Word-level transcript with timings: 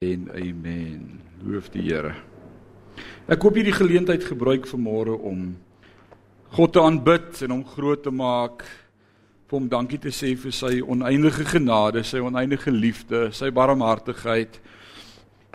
En 0.00 0.30
amen. 0.32 1.20
Loof 1.44 1.66
die 1.74 1.82
Here. 1.84 2.14
Ek 3.28 3.42
hoop 3.44 3.58
hierdie 3.58 3.74
geleentheid 3.76 4.22
gebruik 4.24 4.64
vanmôre 4.64 5.12
om 5.12 5.42
God 6.56 6.72
te 6.72 6.80
aanbid 6.80 7.42
en 7.44 7.52
hom 7.52 7.60
groot 7.68 8.00
te 8.00 8.08
maak. 8.08 8.64
Vir 9.44 9.58
hom 9.58 9.66
dankie 9.68 10.00
te 10.00 10.08
sê 10.08 10.30
vir 10.40 10.56
sy 10.56 10.80
oneindige 10.80 11.44
genade, 11.50 12.00
sy 12.00 12.24
oneindige 12.24 12.72
liefde, 12.72 13.26
sy 13.36 13.52
barmhartigheid. 13.52 14.56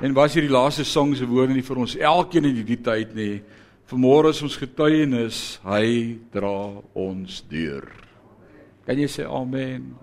En 0.05 0.13
was 0.13 0.37
hierdie 0.37 0.53
laaste 0.53 0.85
song 0.85 1.17
se 1.17 1.25
woorde 1.25 1.57
nie 1.57 1.65
vir 1.65 1.81
ons 1.81 1.97
elkeen 1.97 2.45
in 2.45 2.61
hierdie 2.61 2.81
tyd 2.85 3.17
nie. 3.17 3.41
Vanmôre 3.89 4.29
is 4.37 4.45
ons 4.45 4.61
getuienis, 4.61 5.43
hy 5.65 6.19
dra 6.37 6.83
ons 6.93 7.41
deur. 7.49 7.89
Kan 8.85 9.01
jy 9.01 9.09
sê 9.09 9.25
amen? 9.25 9.95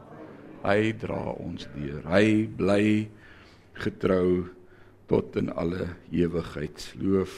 Hy 0.67 0.97
dra 0.99 1.29
ons 1.31 1.71
deur. 1.79 2.03
Hy 2.11 2.27
bly 2.59 2.87
getrou 3.81 4.49
tot 5.11 5.37
in 5.41 5.51
alle 5.53 5.93
ewigheid. 6.11 6.85
Loof 7.01 7.33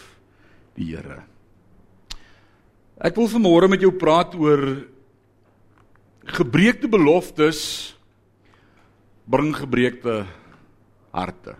die 0.76 0.92
Here. 0.94 1.22
Ek 2.94 3.16
wil 3.18 3.30
vanmôre 3.30 3.68
met 3.70 3.82
jou 3.82 3.90
praat 3.98 4.34
oor 4.38 4.84
gebreekte 6.24 6.88
beloftes 6.88 7.94
bring 9.26 9.50
gebreekte 9.56 10.22
harte. 11.14 11.56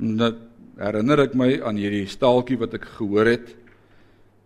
Net 0.00 0.38
herinner 0.80 1.26
ek 1.26 1.34
my 1.36 1.50
aan 1.66 1.80
hierdie 1.80 2.06
staaltjie 2.08 2.58
wat 2.60 2.76
ek 2.78 2.86
gehoor 2.96 3.28
het 3.28 3.50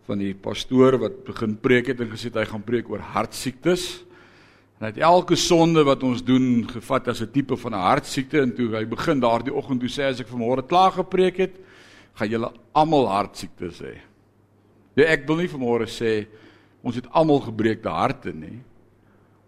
van 0.09 0.21
die 0.21 0.35
pastoor 0.37 0.99
wat 1.01 1.23
begin 1.27 1.55
preek 1.61 1.93
het 1.93 2.03
en 2.03 2.11
gesê 2.13 2.33
hy 2.35 2.47
gaan 2.49 2.65
preek 2.67 2.91
oor 2.93 3.05
hartsiektes. 3.15 4.05
En 4.79 4.87
het 4.87 4.99
elke 4.99 5.37
sonde 5.37 5.85
wat 5.87 6.03
ons 6.03 6.25
doen 6.25 6.65
gevat 6.69 7.09
as 7.09 7.21
'n 7.23 7.31
tipe 7.31 7.57
van 7.57 7.73
'n 7.73 7.87
hartsiekte 7.89 8.41
en 8.41 8.55
toe 8.55 8.75
hy 8.75 8.85
begin 8.87 9.21
daardie 9.21 9.55
oggend 9.55 9.81
toe 9.81 9.89
sê 9.89 10.03
as 10.11 10.21
ek 10.21 10.29
vanmôre 10.29 10.67
klaar 10.67 10.93
gepreek 10.93 11.37
het, 11.37 11.55
gaan 12.15 12.29
julle 12.29 12.53
almal 12.73 13.07
hartsiektes 13.09 13.81
hê. 13.81 13.99
Ja 14.95 15.05
ek 15.05 15.27
wil 15.27 15.37
nie 15.37 15.49
vanmôre 15.49 15.87
sê 15.87 16.27
ons 16.83 16.95
het 16.95 17.11
almal 17.11 17.41
gebreekte 17.41 17.89
harte 17.89 18.33
nie. 18.33 18.63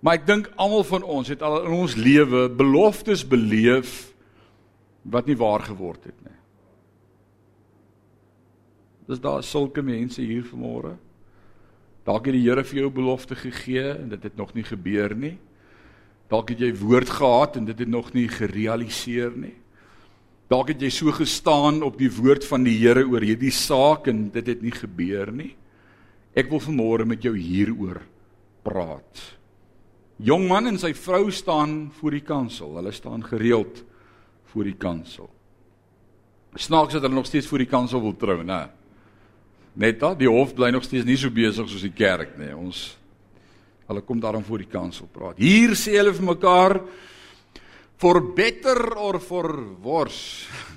Maar 0.01 0.15
ek 0.15 0.27
dink 0.27 0.51
almal 0.57 0.85
van 0.85 1.03
ons 1.03 1.29
het 1.29 1.43
al 1.43 1.65
in 1.65 1.73
ons 1.73 1.95
lewe 1.95 2.49
beloftes 2.49 3.25
beleef 3.29 4.13
wat 5.03 5.27
nie 5.27 5.37
waar 5.37 5.63
geword 5.63 6.05
het 6.05 6.19
nie. 6.25 6.37
Dis 9.07 9.23
daar 9.23 9.43
sulke 9.43 9.83
mense 9.83 10.23
hier 10.23 10.43
vanmôre. 10.43 10.97
Dalk 12.07 12.29
het 12.29 12.37
die 12.37 12.45
Here 12.45 12.63
vir 12.63 12.85
jou 12.85 12.91
belofte 12.95 13.35
gegee 13.35 13.89
en 13.97 14.11
dit 14.13 14.23
het 14.29 14.37
nog 14.39 14.55
nie 14.55 14.65
gebeur 14.67 15.15
nie. 15.19 15.35
Dalk 16.31 16.53
het 16.55 16.63
jy 16.63 16.73
woord 16.79 17.11
gehad 17.19 17.57
en 17.59 17.67
dit 17.67 17.79
het 17.83 17.91
nog 17.91 18.13
nie 18.15 18.29
gerealiseer 18.31 19.35
nie. 19.35 19.55
Dalk 20.51 20.71
het 20.71 20.83
jy 20.83 20.91
so 20.95 21.11
gestaan 21.15 21.83
op 21.83 21.99
die 21.99 22.11
woord 22.11 22.47
van 22.47 22.63
die 22.67 22.77
Here 22.79 23.03
oor 23.03 23.25
hierdie 23.27 23.51
saak 23.55 24.07
en 24.11 24.29
dit 24.35 24.47
het 24.47 24.63
nie 24.63 24.75
gebeur 24.75 25.33
nie. 25.35 25.53
Ek 26.37 26.51
wil 26.53 26.63
vanmôre 26.63 27.07
met 27.09 27.25
jou 27.27 27.35
hieroor 27.35 27.99
praat. 28.67 29.23
Jong 30.23 30.47
man 30.49 30.71
en 30.71 30.79
sy 30.79 30.93
vrou 30.95 31.27
staan 31.35 31.91
voor 31.99 32.15
die 32.15 32.25
kansel. 32.25 32.77
Hulle 32.79 32.95
staan 32.95 33.25
gereeld 33.27 33.83
voor 34.53 34.71
die 34.71 34.79
kansel. 34.79 35.29
Snaaks 36.55 36.95
dat 36.95 37.03
hulle 37.03 37.19
nog 37.19 37.27
steeds 37.27 37.51
voor 37.51 37.65
die 37.67 37.71
kansel 37.71 38.01
wil 38.01 38.15
trou, 38.17 38.39
né? 38.47 38.63
Net 38.63 38.86
da, 39.77 40.15
die 40.17 40.29
hof 40.31 40.55
bly 40.57 40.71
nog 40.73 40.87
steeds 40.87 41.05
nie 41.05 41.19
so 41.21 41.29
besig 41.31 41.69
soos 41.69 41.85
die 41.85 41.93
kerk 41.93 42.39
nie. 42.41 42.53
Ons 42.57 42.97
hulle 43.87 44.03
kom 44.03 44.21
daarom 44.23 44.45
voor 44.45 44.65
die 44.65 44.71
kansel 44.71 45.09
praat. 45.13 45.39
Hier 45.39 45.77
sê 45.79 45.99
hulle 45.99 46.15
vir 46.17 46.27
mekaar 46.33 46.81
for 48.01 48.21
better 48.37 48.97
or 48.97 49.21
for 49.21 49.53
worse. 49.85 50.47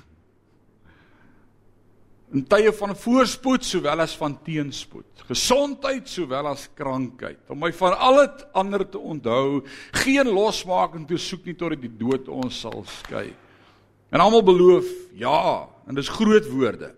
In 2.30 2.44
tye 2.46 2.70
van 2.76 2.92
voorspoed 2.94 3.64
sowel 3.66 4.04
as 4.04 4.12
van 4.14 4.36
teenspoed, 4.46 5.24
gesondheid 5.26 6.06
sowel 6.06 6.52
as 6.52 6.68
krankheid, 6.78 7.40
om 7.50 7.58
my 7.58 7.72
van 7.74 7.96
al 7.98 8.20
het 8.20 8.44
ander 8.54 8.84
te 8.86 9.00
onthou, 9.02 9.64
geen 10.04 10.30
losmaking 10.30 11.08
te 11.10 11.18
soek 11.18 11.48
nie 11.48 11.56
tot 11.58 11.74
die 11.74 11.90
dood 11.90 12.30
ons 12.30 12.60
sal 12.62 12.84
skei. 13.00 13.32
En 14.14 14.22
almal 14.22 14.46
beloof 14.46 14.86
ja, 15.18 15.66
en 15.90 15.98
dis 15.98 16.12
groot 16.20 16.46
woorde. 16.52 16.92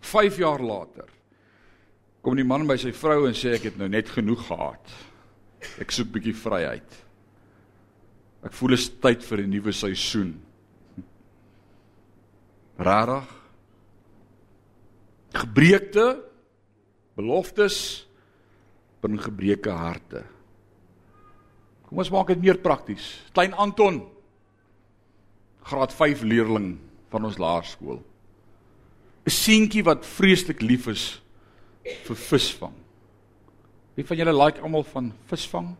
5 0.00 0.40
jaar 0.40 0.62
later 0.64 1.08
kom 2.20 2.36
die 2.36 2.44
man 2.44 2.66
by 2.68 2.76
sy 2.80 2.92
vrou 2.92 3.24
en 3.28 3.36
sê 3.36 3.54
ek 3.56 3.70
het 3.70 3.78
nou 3.80 3.88
net 3.88 4.10
genoeg 4.12 4.42
gehad. 4.48 4.92
Ek 5.80 5.92
soek 5.92 6.10
bietjie 6.12 6.36
vryheid. 6.36 6.96
Ek 8.44 8.52
voel 8.56 8.74
dit 8.74 8.80
is 8.80 8.90
tyd 9.00 9.24
vir 9.24 9.40
'n 9.40 9.50
nuwe 9.50 9.72
seisoen. 9.72 10.40
Rarig. 12.78 13.28
Gebreekte 15.32 16.24
beloftes 17.16 18.06
bring 19.00 19.20
gebreeke 19.20 19.70
harte. 19.70 20.24
Kom 21.88 21.98
ons 21.98 22.10
maak 22.10 22.28
dit 22.28 22.40
meer 22.40 22.58
prakties. 22.58 23.22
Klein 23.32 23.52
Anton 23.54 24.08
graad 25.62 25.92
5 25.92 26.22
leerling 26.22 26.78
van 27.10 27.24
ons 27.24 27.38
laerskool. 27.38 28.00
'n 29.26 29.30
seentjie 29.30 29.84
wat 29.84 30.06
vreeslik 30.06 30.62
lief 30.62 30.86
is 30.86 31.20
vir 32.06 32.16
visvang. 32.16 32.74
Wie 33.94 34.04
van 34.04 34.16
julle 34.16 34.44
like 34.44 34.60
almal 34.60 34.84
van 34.84 35.12
visvang? 35.28 35.76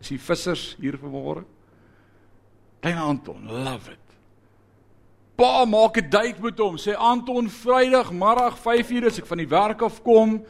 Is 0.00 0.08
die 0.08 0.20
vissers 0.20 0.76
hier 0.80 0.98
vanmôre? 1.00 1.44
Klein 2.80 2.98
Anton, 2.98 3.46
love 3.48 3.90
it. 3.90 3.98
Pa 5.36 5.64
maak 5.64 5.98
'n 5.98 6.10
date 6.10 6.40
met 6.40 6.58
hom. 6.58 6.76
Sê 6.76 6.94
Anton 6.94 7.48
Vrydag 7.48 8.12
middag 8.12 8.58
5:00 8.58 9.06
as 9.06 9.18
ek 9.18 9.26
van 9.26 9.38
die 9.38 9.48
werk 9.48 9.82
af 9.82 10.02
kom, 10.02 10.44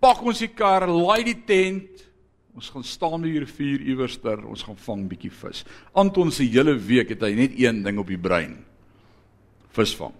pak 0.00 0.22
ons 0.22 0.38
die 0.38 0.48
kar, 0.48 0.86
laai 0.88 1.24
die 1.24 1.44
tent. 1.44 2.06
Ons 2.54 2.70
gaan 2.70 2.84
staan 2.84 3.20
by 3.20 3.28
die 3.28 3.40
rivier 3.40 3.80
iewerster, 3.80 4.46
ons 4.46 4.62
gaan 4.62 4.76
vang 4.76 5.08
bietjie 5.08 5.30
vis. 5.30 5.64
Anton 5.92 6.30
se 6.32 6.42
hele 6.42 6.74
week 6.78 7.08
het 7.08 7.20
hy 7.20 7.34
net 7.34 7.52
een 7.58 7.82
ding 7.82 7.98
op 7.98 8.06
die 8.06 8.18
brein. 8.18 8.64
Visvang. 9.68 10.14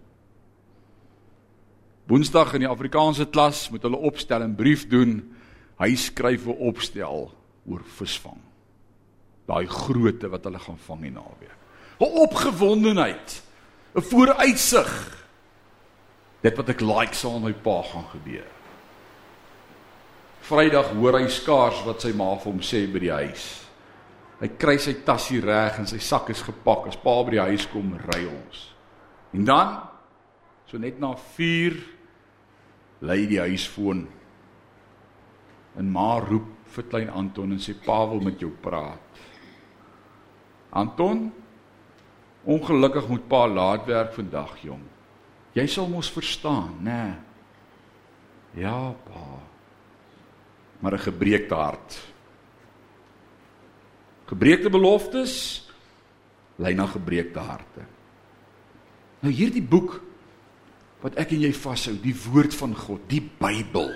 Woensdag 2.07 2.53
in 2.55 2.63
die 2.63 2.71
Afrikaanse 2.71 3.27
klas 3.27 3.67
moet 3.71 3.83
hulle 3.83 3.99
opstel 3.99 4.45
en 4.45 4.55
brief 4.55 4.85
doen. 4.87 5.19
Hy 5.81 5.95
skryf 5.99 6.47
'n 6.47 6.59
opstel 6.69 7.33
oor 7.67 7.83
visvang. 7.99 8.39
Daai 9.47 9.67
grootte 9.67 10.31
wat 10.31 10.45
hulle 10.45 10.59
gaan 10.59 10.79
vang 10.79 11.05
in 11.05 11.13
naweek. 11.13 11.57
'n 12.01 12.19
Opgewondenheid, 12.23 13.43
'n 13.95 14.01
vooruitsig. 14.01 15.25
Dit 16.43 16.57
wat 16.57 16.69
ek 16.69 16.81
like 16.81 17.15
sal 17.15 17.41
my 17.41 17.53
pa 17.53 17.83
gaan 17.83 18.07
gebeur. 18.13 18.47
Vrydag 20.41 20.93
hoor 20.95 21.19
hy 21.19 21.29
skaars 21.29 21.85
wat 21.85 22.03
sy 22.03 22.13
ma 22.13 22.37
vir 22.37 22.53
hom 22.53 22.61
sê 22.61 22.87
by 22.87 22.99
die 22.99 23.13
huis. 23.13 23.67
Hy 24.41 24.49
kry 24.49 24.79
sy 24.79 24.93
tassie 25.03 25.41
reg 25.41 25.79
en 25.79 25.87
sy 25.87 25.99
sak 25.99 26.31
is 26.31 26.43
gepak. 26.43 26.87
As 26.87 26.97
pa 26.97 27.23
by 27.25 27.31
die 27.31 27.41
huis 27.41 27.67
kom, 27.67 27.99
ry 28.13 28.27
ons. 28.27 28.75
En 29.33 29.45
dan 29.45 29.96
so 30.77 30.83
net 30.83 31.01
na 31.01 31.15
lei 33.01 33.27
die 33.29 33.41
huisfoon. 33.41 34.07
En 35.77 35.89
ma 35.93 36.19
roep 36.21 36.49
vir 36.73 36.85
klein 36.91 37.11
Anton 37.13 37.53
en 37.53 37.61
sê 37.61 37.73
pa 37.73 38.05
wil 38.09 38.21
met 38.21 38.41
jou 38.41 38.51
praat. 38.51 39.21
Anton, 40.77 41.31
ongelukkig 42.45 43.09
moet 43.09 43.25
pa 43.29 43.47
laat 43.49 43.87
werk 43.89 44.13
vandag, 44.13 44.57
jong. 44.65 44.83
Jy 45.57 45.67
sal 45.67 45.89
mos 45.89 46.11
verstaan, 46.13 46.77
nê? 46.85 46.93
Nee. 46.93 47.15
Ja, 48.65 48.93
pa. 49.05 49.41
Maar 50.81 50.93
'n 50.93 51.09
gebreekte 51.09 51.55
hart. 51.55 52.01
Gebreekte 54.27 54.71
beloftes 54.71 55.65
lei 56.57 56.75
na 56.75 56.87
gebreekte 56.87 57.39
harte. 57.39 57.85
Nou 59.21 59.33
hierdie 59.33 59.63
boek 59.63 60.01
wat 61.07 61.19
ek 61.23 61.37
en 61.37 61.45
jy 61.47 61.53
vashou, 61.55 61.95
die 62.03 62.15
woord 62.27 62.55
van 62.59 62.75
God, 62.75 63.05
die 63.13 63.23
Bybel. 63.39 63.93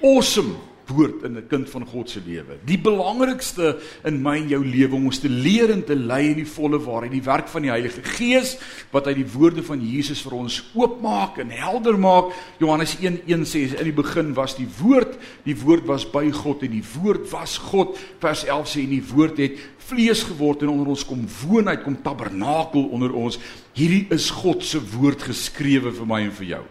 Awesome 0.00 0.56
woord 0.88 1.22
in 1.24 1.36
'n 1.36 1.46
kind 1.48 1.70
van 1.70 1.86
God 1.86 2.10
se 2.10 2.20
lewe. 2.26 2.58
Die 2.64 2.78
belangrikste 2.78 3.78
in 4.04 4.22
my 4.22 4.36
en 4.36 4.48
jou 4.48 4.64
lewe 4.64 4.94
om 4.94 5.04
ons 5.04 5.18
te 5.18 5.28
leer 5.28 5.70
en 5.70 5.84
te 5.84 5.96
lei 5.96 6.30
in 6.30 6.36
die 6.36 6.46
volle 6.46 6.78
waarheid, 6.78 7.12
die 7.12 7.22
werk 7.22 7.48
van 7.48 7.62
die 7.62 7.70
Heilige 7.70 8.02
Gees 8.02 8.58
wat 8.90 9.06
uit 9.06 9.16
die 9.16 9.32
woorde 9.32 9.62
van 9.62 9.80
Jesus 9.80 10.22
vir 10.22 10.32
ons 10.32 10.70
oopmaak 10.74 11.38
en 11.38 11.50
helder 11.50 11.98
maak. 11.98 12.32
Johannes 12.58 12.96
1:1 13.00 13.44
sê 13.44 13.78
in 13.78 13.84
die 13.84 13.92
begin 13.92 14.34
was 14.34 14.56
die 14.56 14.68
woord, 14.80 15.18
die 15.44 15.56
woord 15.56 15.86
was 15.86 16.10
by 16.10 16.30
God 16.30 16.62
en 16.62 16.70
die 16.70 16.84
woord 17.02 17.30
was 17.30 17.58
God. 17.58 17.98
Vers 18.20 18.44
11 18.44 18.68
sê 18.68 18.80
en 18.80 18.90
die 18.90 19.04
woord 19.14 19.38
het 19.38 19.58
vlees 19.88 20.22
geword 20.22 20.62
en 20.62 20.68
onder 20.68 20.88
ons 20.92 21.04
kom 21.04 21.26
woon, 21.42 21.68
hy 21.68 21.76
kom 21.76 21.96
tabernakel 22.02 22.88
onder 22.92 23.12
ons. 23.12 23.38
Hierdie 23.74 24.06
is 24.10 24.30
God 24.30 24.64
se 24.64 24.80
woord 24.80 25.22
geskrewe 25.22 25.92
vir 25.92 26.06
my 26.06 26.22
en 26.26 26.32
vir 26.32 26.46
jou. 26.46 26.64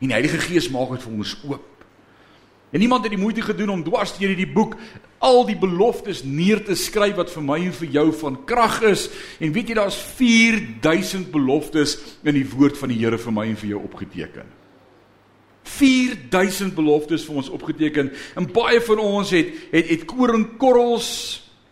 En 0.00 0.12
die 0.12 0.14
Heilige 0.14 0.38
Gees 0.38 0.70
maak 0.70 0.90
dit 0.96 1.02
vir 1.02 1.18
ons 1.18 1.34
oop. 1.48 1.77
En 2.70 2.80
iemand 2.80 3.02
het 3.02 3.14
die 3.14 3.20
moeite 3.20 3.42
gedoen 3.42 3.70
om 3.72 3.84
dwars 3.84 4.12
deur 4.18 4.28
hierdie 4.28 4.52
boek 4.52 4.76
al 5.24 5.46
die 5.48 5.56
beloftes 5.58 6.20
neer 6.22 6.60
te 6.64 6.76
skryf 6.78 7.16
wat 7.16 7.32
vir 7.32 7.42
my 7.42 7.56
en 7.64 7.74
vir 7.74 7.88
jou 7.96 8.06
van 8.20 8.36
krag 8.48 8.82
is. 8.90 9.08
En 9.40 9.54
weet 9.54 9.72
jy 9.72 9.78
daar's 9.78 9.96
4000 10.18 11.30
beloftes 11.32 11.96
in 12.22 12.36
die 12.36 12.46
woord 12.46 12.78
van 12.78 12.92
die 12.92 13.00
Here 13.00 13.18
vir 13.18 13.34
my 13.34 13.48
en 13.48 13.58
vir 13.58 13.72
jou 13.72 13.82
opgeteken. 13.82 14.54
4000 15.68 16.74
beloftes 16.76 17.24
vir 17.28 17.40
ons 17.42 17.50
opgeteken. 17.52 18.12
En 18.36 18.48
baie 18.52 18.80
van 18.84 19.02
ons 19.02 19.32
het 19.32 19.52
het 19.72 19.88
het 19.88 20.06
koringkorrels 20.08 21.10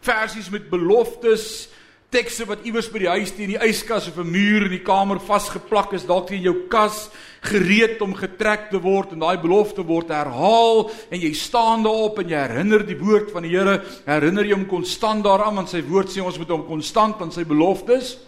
versies 0.06 0.50
met 0.52 0.70
beloftes 0.70 1.66
tekste 2.14 2.46
wat 2.46 2.62
iewers 2.66 2.88
by 2.92 3.00
die 3.02 3.10
huis 3.10 3.32
teen 3.34 3.50
die 3.50 3.62
yskas 3.66 4.06
of 4.08 4.18
'n 4.18 4.30
muur 4.30 4.66
in 4.66 4.70
die 4.70 4.84
kamer 4.84 5.18
vasgeplak 5.18 5.92
is, 5.92 6.06
dalk 6.06 6.28
teen 6.28 6.42
jou 6.42 6.68
kas, 6.68 7.10
gereed 7.42 8.00
om 8.02 8.14
getrek 8.14 8.70
te 8.70 8.78
word 8.78 9.12
en 9.12 9.20
daai 9.20 9.36
belofte 9.38 9.82
word 9.82 10.08
herhaal 10.08 10.90
en 11.10 11.20
jy 11.20 11.32
staan 11.32 11.82
daarop 11.82 12.18
en 12.18 12.28
jy 12.28 12.36
herinner 12.36 12.86
die 12.86 12.98
woord 12.98 13.30
van 13.30 13.42
die 13.42 13.56
Here, 13.56 13.82
herinner 14.06 14.44
jy 14.44 14.54
hom 14.54 14.66
konstant 14.66 15.24
daaraan 15.24 15.54
want 15.54 15.68
sy 15.68 15.82
woord 15.82 16.08
sê 16.08 16.22
ons 16.22 16.38
moet 16.38 16.48
hom 16.48 16.66
konstant 16.66 17.20
aan 17.22 17.32
sy 17.32 17.44
beloftes 17.44 18.18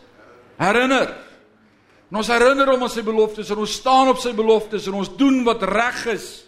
herinner. 0.59 1.15
En 2.11 2.17
ons 2.17 2.29
herinner 2.29 2.67
hom 2.67 2.83
aan 2.83 2.93
sy 2.93 3.03
beloftes 3.03 3.51
en 3.51 3.59
ons 3.59 3.73
staan 3.81 4.09
op 4.09 4.19
sy 4.19 4.33
beloftes 4.33 4.87
en 4.89 4.95
ons 4.95 5.17
doen 5.17 5.45
wat 5.45 5.63
reg 5.63 6.07
is. 6.15 6.45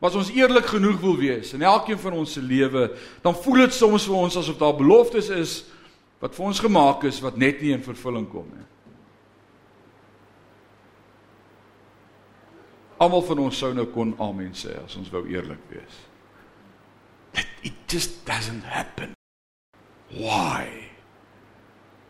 Maar 0.00 0.10
as 0.10 0.16
ons 0.16 0.32
eerlik 0.34 0.66
genoeg 0.66 0.98
wil 1.00 1.16
wees 1.16 1.54
in 1.56 1.62
elkeen 1.62 1.98
van 1.98 2.12
ons 2.12 2.32
se 2.36 2.42
lewe, 2.42 2.90
dan 3.22 3.34
voel 3.34 3.64
dit 3.64 3.72
soms 3.72 4.04
vir 4.04 4.16
ons 4.16 4.36
asof 4.36 4.58
daar 4.60 4.76
beloftes 4.76 5.30
is 5.32 5.54
wat 6.26 6.34
vir 6.34 6.48
ons 6.48 6.62
gemaak 6.64 7.04
is 7.06 7.20
wat 7.22 7.38
net 7.38 7.60
nie 7.62 7.70
in 7.76 7.84
vervulling 7.84 8.26
kom 8.26 8.48
nie. 8.50 8.64
Almal 12.98 13.22
van 13.28 13.44
ons 13.44 13.60
sou 13.60 13.70
nou 13.76 13.86
kon 13.92 14.14
amen 14.24 14.54
sê 14.56 14.74
as 14.80 14.96
ons 14.98 15.12
wou 15.12 15.22
eerlik 15.30 15.62
wees. 15.70 16.00
It, 17.36 17.46
it 17.70 17.78
just 17.92 18.24
doesn't 18.26 18.64
happen. 18.66 19.12
Why? 20.10 20.66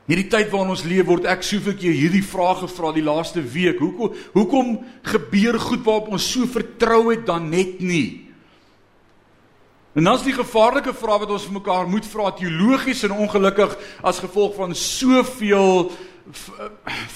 Hierdie 0.06 0.28
tyd 0.30 0.52
waarin 0.52 0.70
ons 0.76 0.84
leef 0.86 1.08
word 1.08 1.26
ek 1.28 1.42
soveel 1.44 1.74
keer 1.76 1.96
hierdie 1.96 2.22
vrae 2.24 2.60
gevra 2.62 2.92
die 2.94 3.04
laaste 3.04 3.42
week. 3.42 3.82
Hoekom 3.82 4.14
hoekom 4.36 4.76
gebeur 5.10 5.58
goed 5.60 5.82
waarop 5.84 6.12
ons 6.14 6.28
so 6.30 6.46
vertrou 6.48 7.08
het 7.10 7.26
dan 7.28 7.50
net 7.50 7.82
nie? 7.82 8.25
En 9.96 10.04
dan 10.04 10.19
is 10.19 10.26
die 10.26 10.37
gevaarlike 10.37 10.93
vraag 10.93 11.22
wat 11.25 11.31
ons 11.32 11.46
vir 11.48 11.56
mekaar 11.56 11.87
moet 11.88 12.04
vra 12.04 12.28
teologies 12.37 13.00
en 13.06 13.14
ongelukkig 13.16 13.76
as 14.04 14.20
gevolg 14.20 14.52
van 14.58 14.75
soveel 14.76 15.87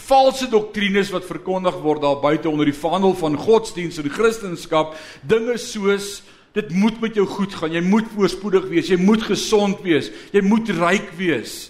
valse 0.06 0.47
doktrines 0.49 1.11
wat 1.12 1.27
verkondig 1.29 1.77
word 1.82 2.00
daar 2.00 2.23
buite 2.23 2.49
onder 2.49 2.65
die 2.65 2.77
vaandel 2.77 3.12
van 3.21 3.37
godsdiens 3.37 3.99
en 4.00 4.09
kristendom 4.09 4.94
dinge 5.29 5.59
soos 5.61 6.23
dit 6.56 6.71
moet 6.73 6.97
met 7.00 7.15
jou 7.15 7.27
goed 7.29 7.53
gaan. 7.55 7.75
Jy 7.77 7.82
moet 7.85 8.09
voorspoedig 8.15 8.65
wees. 8.73 8.88
Jy 8.88 8.99
moet 8.99 9.23
gesond 9.23 9.85
wees. 9.85 10.09
Jy 10.33 10.41
moet 10.43 10.73
ryk 10.75 11.12
wees. 11.19 11.69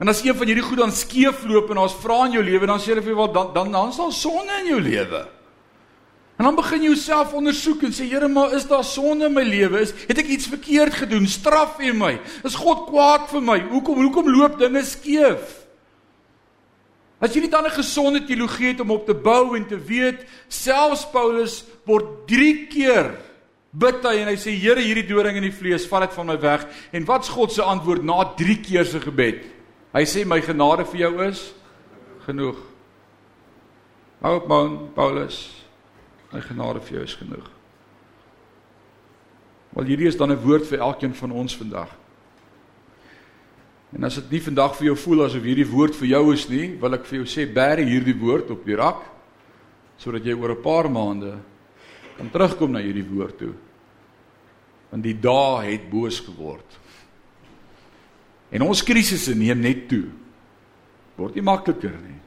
En 0.00 0.08
as 0.08 0.24
een 0.24 0.34
van 0.34 0.48
hierdie 0.48 0.64
goed 0.64 0.80
dan 0.80 0.96
skeefloop 0.96 1.70
en 1.70 1.84
ons 1.84 1.98
vra 2.00 2.24
in 2.24 2.38
jou 2.38 2.46
lewe 2.46 2.66
dan 2.66 2.80
sê 2.80 2.96
jy 2.96 3.04
vir 3.04 3.20
wel 3.20 3.30
dan 3.36 3.52
dan 3.52 3.70
dan 3.76 3.92
sal 3.92 4.10
sonde 4.16 4.62
in 4.62 4.72
jou 4.72 4.80
lewe 4.80 5.26
En 6.40 6.46
dan 6.46 6.56
begin 6.56 6.80
jy 6.80 6.94
jouself 6.94 7.34
ondersoek 7.36 7.82
en 7.84 7.92
sê 7.92 8.06
Here, 8.08 8.28
maar 8.32 8.54
is 8.56 8.64
daar 8.64 8.84
sonde 8.88 9.26
in 9.28 9.34
my 9.36 9.42
lewe? 9.44 9.82
Is 9.84 9.90
het 10.08 10.22
ek 10.22 10.30
iets 10.32 10.48
verkeerd 10.48 10.94
gedoen? 11.02 11.26
Straf 11.28 11.76
U 11.84 11.90
my? 11.92 12.14
Is 12.48 12.56
God 12.56 12.86
kwaad 12.88 13.26
vir 13.28 13.44
my? 13.44 13.58
Hoekom 13.68 14.00
hoekom 14.00 14.30
loop 14.32 14.56
dinge 14.56 14.80
skeef? 14.88 15.58
As 17.20 17.36
jy 17.36 17.44
nie 17.44 17.52
dan 17.52 17.68
'n 17.68 17.76
gesonde 17.76 18.24
teologie 18.24 18.72
het 18.72 18.80
om 18.80 18.90
op 18.90 19.04
te 19.04 19.12
bou 19.12 19.54
en 19.54 19.66
te 19.68 19.76
weet, 19.76 20.24
selfs 20.48 21.04
Paulus 21.12 21.64
word 21.84 22.26
3 22.26 22.66
keer 22.72 23.20
bid 23.70 24.02
hy 24.02 24.16
en 24.24 24.28
hy 24.28 24.36
sê 24.40 24.56
Here, 24.56 24.80
hierdie 24.80 25.06
doring 25.06 25.36
in 25.36 25.44
die 25.44 25.52
vlees, 25.52 25.86
vat 25.86 26.08
dit 26.08 26.16
van 26.16 26.26
my 26.26 26.40
weg. 26.40 26.66
En 26.92 27.04
wat's 27.04 27.28
God 27.28 27.52
se 27.52 27.62
antwoord 27.62 28.02
na 28.02 28.24
3 28.24 28.60
keer 28.60 28.86
se 28.86 28.98
gebed? 28.98 29.44
Hy 29.92 30.04
sê 30.04 30.24
my 30.24 30.40
genade 30.40 30.86
vir 30.86 31.00
jou 31.00 31.28
is 31.28 31.52
genoeg. 32.24 32.56
Hou 34.22 34.36
op 34.36 34.48
man, 34.48 34.88
Paulus. 34.94 35.59
My 36.30 36.40
genade 36.40 36.80
vir 36.80 36.96
jou 36.96 37.04
is 37.04 37.14
genoeg. 37.18 37.48
Wel 39.74 39.84
hierdie 39.84 40.06
is 40.06 40.16
dan 40.16 40.32
'n 40.32 40.42
woord 40.42 40.66
vir 40.66 40.78
elkeen 40.78 41.14
van 41.14 41.30
ons 41.30 41.56
vandag. 41.56 41.90
En 43.92 44.04
as 44.04 44.14
dit 44.14 44.30
nie 44.30 44.40
vandag 44.40 44.76
vir 44.76 44.84
jou 44.84 44.96
voel 44.96 45.24
asof 45.24 45.42
hierdie 45.42 45.66
woord 45.66 45.96
vir 45.96 46.08
jou 46.08 46.32
is 46.32 46.48
nie, 46.48 46.76
wil 46.78 46.94
ek 46.94 47.06
vir 47.06 47.18
jou 47.18 47.26
sê 47.26 47.46
bære 47.46 47.82
hierdie 47.82 48.18
woord 48.18 48.50
op 48.50 48.64
die 48.64 48.76
rak 48.76 49.02
sodat 49.98 50.24
jy 50.24 50.32
oor 50.32 50.50
'n 50.50 50.62
paar 50.62 50.88
maande 50.90 51.38
kan 52.16 52.30
terugkom 52.30 52.72
na 52.72 52.78
hierdie 52.78 53.04
woord 53.04 53.38
toe. 53.38 53.54
Want 54.90 55.02
die 55.02 55.20
dae 55.20 55.72
het 55.72 55.90
boos 55.90 56.20
geword. 56.20 56.78
En 58.50 58.62
ons 58.62 58.82
krisisse 58.82 59.34
neem 59.34 59.60
net 59.60 59.88
toe. 59.88 60.08
Word 61.16 61.34
nie 61.34 61.42
makliker 61.42 61.94
nie. 62.02 62.18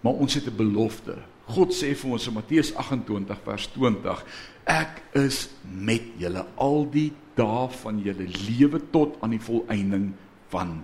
Maar 0.00 0.12
ons 0.12 0.34
het 0.34 0.46
'n 0.46 0.56
belofte 0.56 1.18
God 1.52 1.74
sê 1.76 1.92
vir 1.92 2.16
ons 2.16 2.26
in 2.30 2.36
Matteus 2.36 2.72
28 2.72 3.40
vers 3.44 3.68
20: 3.74 4.24
Ek 4.64 5.02
is 5.20 5.44
met 5.64 6.06
julle 6.20 6.46
al 6.56 6.86
die 6.92 7.10
dae 7.36 7.68
van 7.82 8.00
julle 8.00 8.28
lewe 8.46 8.80
tot 8.94 9.18
aan 9.20 9.34
die 9.36 9.42
volëinding 9.42 10.12
van 10.52 10.78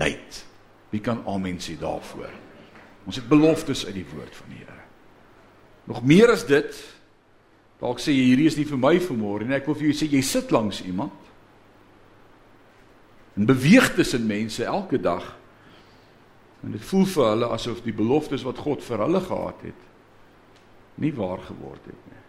tyd. 0.00 0.40
Wie 0.90 1.02
kan 1.04 1.22
amen 1.30 1.60
sê 1.62 1.76
daarvoor? 1.78 2.32
Ons 3.06 3.20
het 3.20 3.28
beloftes 3.30 3.84
uit 3.86 4.00
die 4.00 4.08
woord 4.10 4.34
van 4.34 4.50
die 4.50 4.62
Here. 4.64 4.78
Nog 5.90 6.02
meer 6.06 6.32
as 6.34 6.44
dit, 6.46 6.74
dalk 7.80 8.02
sê 8.02 8.12
jy 8.14 8.30
hierdie 8.32 8.48
is 8.50 8.58
nie 8.58 8.66
vir 8.68 8.80
my 8.80 8.96
vanmôre 9.02 9.46
nie. 9.46 9.56
Ek 9.56 9.68
wil 9.70 9.78
vir 9.78 9.90
jou 9.90 9.98
sê 10.02 10.10
jy 10.10 10.22
sit 10.26 10.50
langs 10.54 10.82
iemand. 10.86 11.14
En 13.38 13.46
beweeg 13.46 13.94
tussen 13.96 14.26
mense 14.28 14.66
elke 14.66 14.98
dag. 15.00 15.24
En 16.66 16.74
dit 16.74 16.82
voel 16.90 17.06
vir 17.08 17.28
hulle 17.30 17.52
asof 17.54 17.80
die 17.86 17.94
beloftes 17.96 18.44
wat 18.44 18.60
God 18.60 18.82
vir 18.84 19.00
hulle 19.06 19.22
gehad 19.24 19.62
het, 19.64 19.86
nie 21.00 21.12
waar 21.16 21.40
geword 21.48 21.84
het 21.88 22.02
nie. 22.08 22.24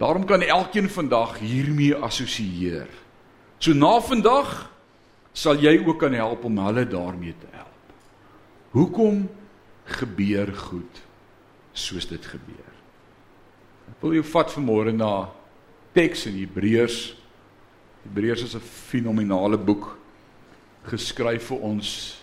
Daarom 0.00 0.24
kan 0.24 0.42
elkeen 0.42 0.90
vandag 0.90 1.38
hiermee 1.38 1.94
assosieer. 1.94 2.88
So 3.58 3.74
na 3.74 3.98
vandag 4.00 4.70
sal 5.32 5.58
jy 5.62 5.76
ook 5.84 6.00
kan 6.02 6.14
help 6.14 6.44
om 6.44 6.58
hulle 6.58 6.86
daarmee 6.88 7.34
te 7.38 7.50
help. 7.54 7.94
Hoekom 8.74 9.28
gebeur 9.84 10.50
goed 10.54 11.02
soos 11.72 12.06
dit 12.10 12.26
gebeur? 12.26 12.74
Ek 13.90 14.02
wil 14.02 14.18
jou 14.18 14.26
vat 14.32 14.52
vanmôre 14.54 14.94
na 14.94 15.28
teks 15.94 16.26
in 16.30 16.38
Hebreërs. 16.38 17.14
Hebreërs 18.06 18.46
is 18.46 18.54
'n 18.54 18.62
fenominale 18.62 19.58
boek 19.58 19.98
geskryf 20.86 21.50
vir 21.50 21.58
ons. 21.58 22.22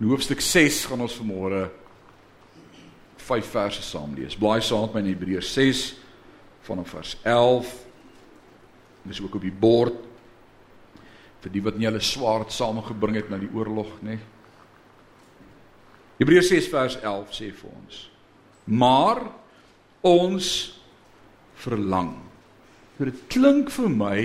In 0.00 0.06
hoofstuk 0.06 0.40
6 0.40 0.84
gaan 0.84 1.00
ons 1.00 1.16
vanmôre 1.16 1.70
vyf 3.28 3.50
verse 3.52 3.82
saam 3.84 4.14
lees. 4.16 4.36
Blaai 4.38 4.60
saam 4.64 4.88
met 4.88 4.94
my 4.94 5.02
in 5.04 5.12
Hebreërs 5.14 5.52
6 5.56 5.82
vanaf 6.66 6.94
vers 6.96 7.16
11. 7.22 7.72
Dis 9.08 9.20
ook 9.22 9.38
op 9.38 9.44
die 9.44 9.54
bord 9.54 10.06
vir 11.40 11.54
die 11.54 11.62
wat 11.64 11.78
nie 11.80 11.88
hulle 11.88 12.02
swaard 12.04 12.52
saamgebring 12.52 13.16
het 13.16 13.30
na 13.32 13.38
die 13.40 13.50
oorlog 13.56 13.94
nie. 14.04 14.18
Hebreërs 16.20 16.50
6 16.52 16.68
vers 16.72 16.98
11 17.00 17.32
sê 17.32 17.48
vir 17.48 17.70
ons: 17.70 18.00
Maar 18.68 19.22
ons 20.04 20.50
verlang. 21.60 22.12
Dit 23.00 23.22
klink 23.32 23.70
vir 23.72 23.88
my 23.88 24.20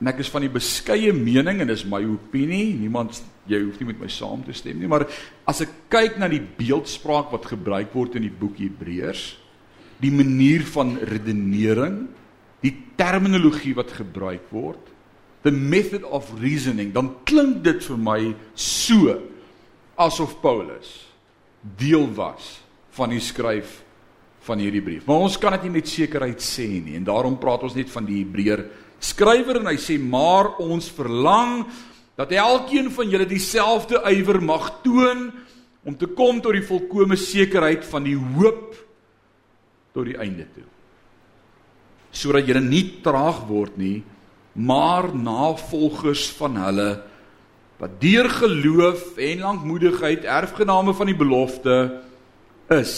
en 0.00 0.10
ek 0.10 0.20
is 0.20 0.30
van 0.32 0.44
die 0.44 0.52
beskeie 0.52 1.12
mening 1.16 1.62
en 1.62 1.70
dis 1.70 1.86
my 1.88 2.02
opinie, 2.04 2.74
niemand 2.76 3.22
jy 3.48 3.62
hoef 3.62 3.78
nie 3.80 3.88
met 3.92 4.02
my 4.02 4.10
saam 4.12 4.42
te 4.44 4.54
stem 4.56 4.80
nie, 4.80 4.90
maar 4.90 5.06
as 5.48 5.62
ek 5.64 5.72
kyk 5.92 6.18
na 6.20 6.28
die 6.28 6.42
beeldspraak 6.42 7.32
wat 7.32 7.48
gebruik 7.52 7.94
word 7.96 8.18
in 8.18 8.26
die 8.26 8.34
boek 8.34 8.60
Hebreërs, 8.60 9.24
die 10.02 10.12
manier 10.12 10.66
van 10.74 10.96
redenering, 11.08 12.02
die 12.60 12.74
terminologie 12.98 13.72
wat 13.78 13.94
gebruik 13.96 14.50
word, 14.52 14.92
the 15.46 15.54
method 15.54 16.04
of 16.04 16.28
reasoning, 16.42 16.90
dan 16.92 17.14
klink 17.28 17.62
dit 17.64 17.80
vir 17.86 17.98
my 18.00 18.20
so 18.58 19.14
asof 19.96 20.36
Paulus 20.42 20.90
deel 21.78 22.04
was 22.14 22.56
van 22.96 23.14
die 23.14 23.22
skryf 23.22 23.80
van 24.46 24.60
hierdie 24.62 24.82
brief. 24.84 25.06
Maar 25.06 25.24
ons 25.26 25.38
kan 25.40 25.54
dit 25.56 25.66
nie 25.66 25.78
met 25.78 25.88
sekerheid 25.90 26.42
sê 26.42 26.66
nie 26.78 26.98
en 26.98 27.06
daarom 27.06 27.38
praat 27.40 27.64
ons 27.66 27.76
net 27.78 27.90
van 27.90 28.06
die 28.06 28.20
Hebreër 28.20 28.62
skrywer 29.02 29.60
en 29.60 29.70
hy 29.70 29.76
sê 29.80 29.98
maar 30.00 30.56
ons 30.62 30.88
verlang 30.96 31.64
dat 32.16 32.32
elkeen 32.32 32.88
van 32.94 33.10
julle 33.12 33.28
dieselfde 33.28 34.00
ywer 34.08 34.40
mag 34.40 34.70
toon 34.84 35.28
om 35.86 35.94
te 35.96 36.08
kom 36.18 36.40
tot 36.42 36.56
die 36.56 36.64
volkomme 36.66 37.18
sekerheid 37.20 37.84
van 37.86 38.06
die 38.06 38.16
hoop 38.16 38.74
tot 39.94 40.08
die 40.08 40.16
einde 40.18 40.48
toe. 40.52 40.64
Sodat 42.16 42.48
julle 42.48 42.64
nie 42.64 43.02
traag 43.04 43.44
word 43.48 43.76
nie, 43.78 44.00
maar 44.56 45.12
navolgers 45.12 46.30
van 46.38 46.56
hulle 46.64 46.90
wat 47.76 47.98
deur 48.00 48.28
geloof 48.32 49.18
en 49.20 49.44
lankmoedigheid 49.44 50.24
erfgename 50.24 50.94
van 50.96 51.10
die 51.10 51.16
belofte 51.16 51.76
is. 52.72 52.94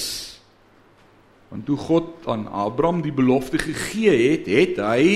Want 1.51 1.67
toe 1.67 1.77
God 1.81 2.29
aan 2.31 2.47
Abraham 2.47 3.03
die 3.03 3.15
belofte 3.15 3.59
gegee 3.59 4.15
het, 4.31 4.47
het 4.47 4.79
hy 4.79 5.09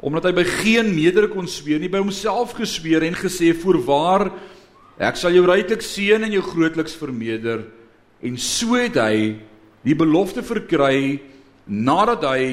omdat 0.00 0.28
hy 0.28 0.32
by 0.36 0.44
geen 0.46 0.92
meerdere 0.94 1.30
kon 1.32 1.48
sweer 1.50 1.80
nie 1.82 1.90
by 1.90 2.02
homself 2.02 2.54
gesweer 2.58 3.06
en 3.06 3.18
gesê 3.18 3.50
voorwaar 3.56 4.28
ek 4.98 5.18
sal 5.18 5.34
jou 5.34 5.44
ryklik 5.46 5.82
seën 5.82 6.22
en 6.22 6.34
jou 6.34 6.42
grootliks 6.42 6.96
vermeerder 6.98 7.66
en 8.22 8.38
so 8.38 8.78
het 8.78 8.98
hy 8.98 9.38
die 9.86 9.96
belofte 9.98 10.42
verkry 10.46 11.20
nadat 11.68 12.24
hy 12.26 12.44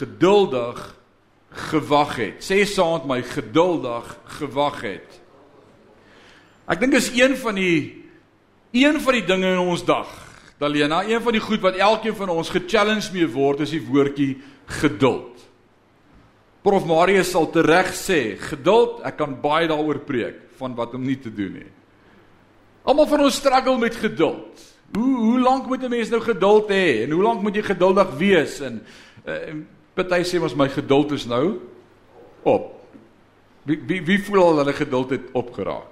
geduldig 0.00 0.80
gewag 1.70 2.16
het. 2.16 2.42
Sê 2.42 2.62
met 2.62 3.06
my 3.06 3.22
geduldig 3.22 4.06
gewag 4.38 4.80
het. 4.82 5.20
Ek 6.70 6.80
dink 6.80 6.94
is 6.94 7.10
een 7.10 7.36
van 7.36 7.54
die 7.54 8.06
een 8.72 9.00
van 9.00 9.12
die 9.18 9.26
dinge 9.26 9.50
in 9.50 9.58
ons 9.58 9.82
dag. 9.84 10.06
Dalena, 10.58 11.02
een 11.02 11.22
van 11.22 11.32
die 11.32 11.42
goed 11.42 11.60
wat 11.60 11.76
elkeen 11.76 12.14
van 12.14 12.28
ons 12.28 12.50
ge-challenge 12.50 13.10
mee 13.12 13.26
word 13.26 13.60
is 13.60 13.70
die 13.70 13.82
woordjie 13.82 14.36
geduld. 14.66 15.49
Prof 16.62 16.84
Marius 16.84 17.30
sal 17.32 17.46
tereg 17.48 17.94
sê, 17.96 18.36
geduld, 18.36 19.00
ek 19.08 19.16
kan 19.16 19.32
baie 19.40 19.68
daaroor 19.70 20.02
preek 20.04 20.42
van 20.60 20.74
wat 20.76 20.94
om 20.94 21.04
nie 21.04 21.16
te 21.16 21.32
doen 21.32 21.54
nie. 21.56 21.70
Almal 22.84 23.08
van 23.08 23.24
ons 23.24 23.38
struggle 23.40 23.78
met 23.80 23.96
geduld. 23.96 24.66
Hoe 24.96 25.16
hoe 25.16 25.40
lank 25.40 25.66
moet 25.66 25.82
'n 25.82 25.90
mens 25.90 26.10
nou 26.10 26.20
geduld 26.20 26.68
hê 26.68 27.04
en 27.04 27.10
hoe 27.10 27.22
lank 27.22 27.42
moet 27.42 27.54
jy 27.54 27.62
geduldig 27.62 28.10
wees 28.18 28.60
en 28.60 28.82
uh, 29.26 29.54
Party 29.94 30.22
sê 30.24 30.40
ons 30.42 30.54
my 30.54 30.68
geduld 30.68 31.12
is 31.12 31.24
nou 31.24 31.60
op. 32.42 32.74
Wie 33.62 33.80
wie 33.86 34.02
wie 34.02 34.18
voel 34.18 34.42
al 34.42 34.58
hulle 34.58 34.72
geduld 34.72 35.10
het 35.10 35.32
opgeraak? 35.32 35.88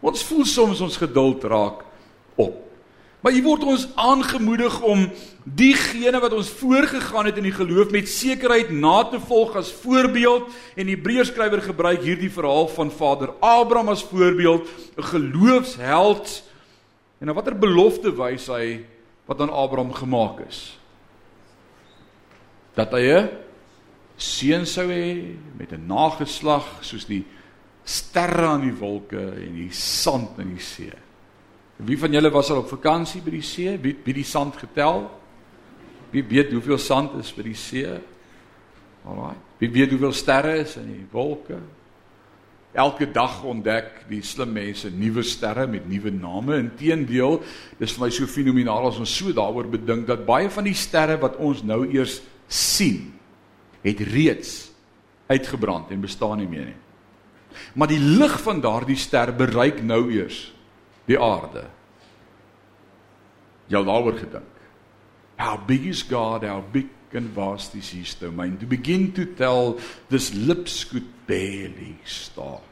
Ons 0.00 0.24
voel 0.24 0.44
soms 0.44 0.80
ons 0.80 0.96
geduld 0.96 1.44
raak 1.44 1.84
op. 2.36 2.69
Maar 3.20 3.32
hier 3.32 3.44
word 3.44 3.64
ons 3.68 3.86
aangemoedig 4.00 4.80
om 4.80 5.10
diegene 5.44 6.20
wat 6.20 6.32
ons 6.32 6.48
voorgegaan 6.48 7.28
het 7.28 7.36
in 7.36 7.48
die 7.50 7.56
geloof 7.56 7.90
met 7.92 8.08
sekerheid 8.08 8.70
na 8.72 9.04
te 9.04 9.20
volg 9.20 9.56
as 9.60 9.72
voorbeeld 9.82 10.48
en 10.76 10.86
die 10.86 10.96
Hebreërskrywer 10.96 11.62
gebruik 11.62 12.00
hierdie 12.02 12.32
verhaal 12.32 12.68
van 12.68 12.90
Vader 12.90 13.34
Abraham 13.40 13.92
as 13.92 14.04
voorbeeld, 14.04 14.68
'n 14.96 15.02
geloofsheld. 15.02 16.42
En 17.20 17.26
na 17.26 17.32
watter 17.32 17.58
belofte 17.58 18.16
wys 18.16 18.46
hy 18.46 18.84
wat 19.26 19.40
aan 19.40 19.52
Abraham 19.52 19.92
gemaak 19.92 20.40
is? 20.48 20.80
dat 22.74 22.92
hy 22.94 23.04
'n 23.12 23.28
seun 24.16 24.66
sou 24.66 24.88
hê 24.88 25.36
met 25.58 25.72
'n 25.72 25.86
nageslag 25.86 26.66
soos 26.80 27.04
die 27.04 27.24
sterre 27.84 28.46
aan 28.46 28.60
die 28.60 28.78
wolke 28.78 29.18
en 29.18 29.54
die 29.54 29.72
sand 29.72 30.38
in 30.38 30.54
die 30.54 30.62
see. 30.62 30.92
Wie 31.84 31.98
van 31.98 32.12
julle 32.12 32.30
was 32.30 32.50
al 32.50 32.62
op 32.62 32.68
vakansie 32.68 33.22
by 33.24 33.32
die 33.38 33.44
see? 33.46 33.76
Wie 33.80 33.96
wie 34.04 34.14
die 34.14 34.26
sand 34.26 34.56
getel? 34.60 35.06
Wie 36.10 36.24
weet 36.26 36.52
hoeveel 36.52 36.78
sand 36.78 37.14
is 37.20 37.30
by 37.32 37.44
die 37.46 37.56
see? 37.56 37.86
Alraai. 39.06 39.36
Wie 39.60 39.70
weet 39.70 39.92
hoeveel 39.94 40.12
sterre 40.12 40.58
is 40.60 40.76
in 40.80 40.88
die 40.90 41.06
wolke? 41.12 41.60
Elke 42.72 43.08
dag 43.10 43.40
ontdek 43.42 44.04
die 44.10 44.20
slim 44.22 44.52
mense 44.54 44.90
nuwe 44.94 45.24
sterre 45.26 45.66
met 45.66 45.88
nuwe 45.90 46.12
name. 46.14 46.58
Inteendeel, 46.62 47.40
dis 47.80 47.94
vir 47.96 48.04
my 48.04 48.10
so 48.14 48.30
fenomenaal 48.30 48.90
as 48.92 49.00
ons 49.02 49.14
so 49.16 49.32
daaroor 49.34 49.70
bedink 49.72 50.06
dat 50.10 50.26
baie 50.28 50.50
van 50.52 50.68
die 50.68 50.76
sterre 50.78 51.18
wat 51.22 51.40
ons 51.42 51.64
nou 51.66 51.82
eers 51.88 52.20
sien 52.46 53.08
het 53.82 54.00
reeds 54.12 54.70
uitgebrand 55.30 55.90
en 55.90 56.04
bestaan 56.04 56.38
nie 56.42 56.50
meer 56.50 56.70
nie. 56.70 56.78
Maar 57.74 57.90
die 57.90 58.02
lig 58.02 58.36
van 58.44 58.60
daardie 58.62 58.98
ster 58.98 59.32
bereik 59.34 59.82
nou 59.82 60.04
eers 60.12 60.50
die 61.10 61.18
aarde. 61.18 61.66
Jy 63.70 63.82
daaroor 63.86 64.16
gedink. 64.18 64.56
How 65.40 65.56
big 65.66 65.86
is 65.88 66.02
God? 66.06 66.44
How 66.44 66.60
big 66.60 66.90
and 67.14 67.32
vast 67.34 67.74
is 67.74 67.90
his 67.90 68.14
domain? 68.14 68.58
To 68.58 68.66
begin 68.66 69.10
to 69.16 69.24
tell 69.34 69.78
this 70.08 70.34
lips 70.34 70.84
could 70.84 71.06
barely 71.26 71.96
start. 72.04 72.62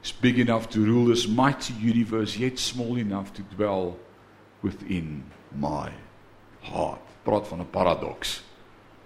It's 0.00 0.12
big 0.12 0.38
enough 0.38 0.70
to 0.70 0.84
rule 0.84 1.06
this 1.10 1.26
mighty 1.26 1.74
universe, 1.74 2.38
yet 2.38 2.58
small 2.58 2.96
enough 2.96 3.34
to 3.34 3.42
dwell 3.42 3.96
within 4.62 5.24
my 5.54 5.90
heart 6.62 7.02
praat 7.26 7.48
van 7.48 7.60
'n 7.60 7.70
paradoks. 7.70 8.42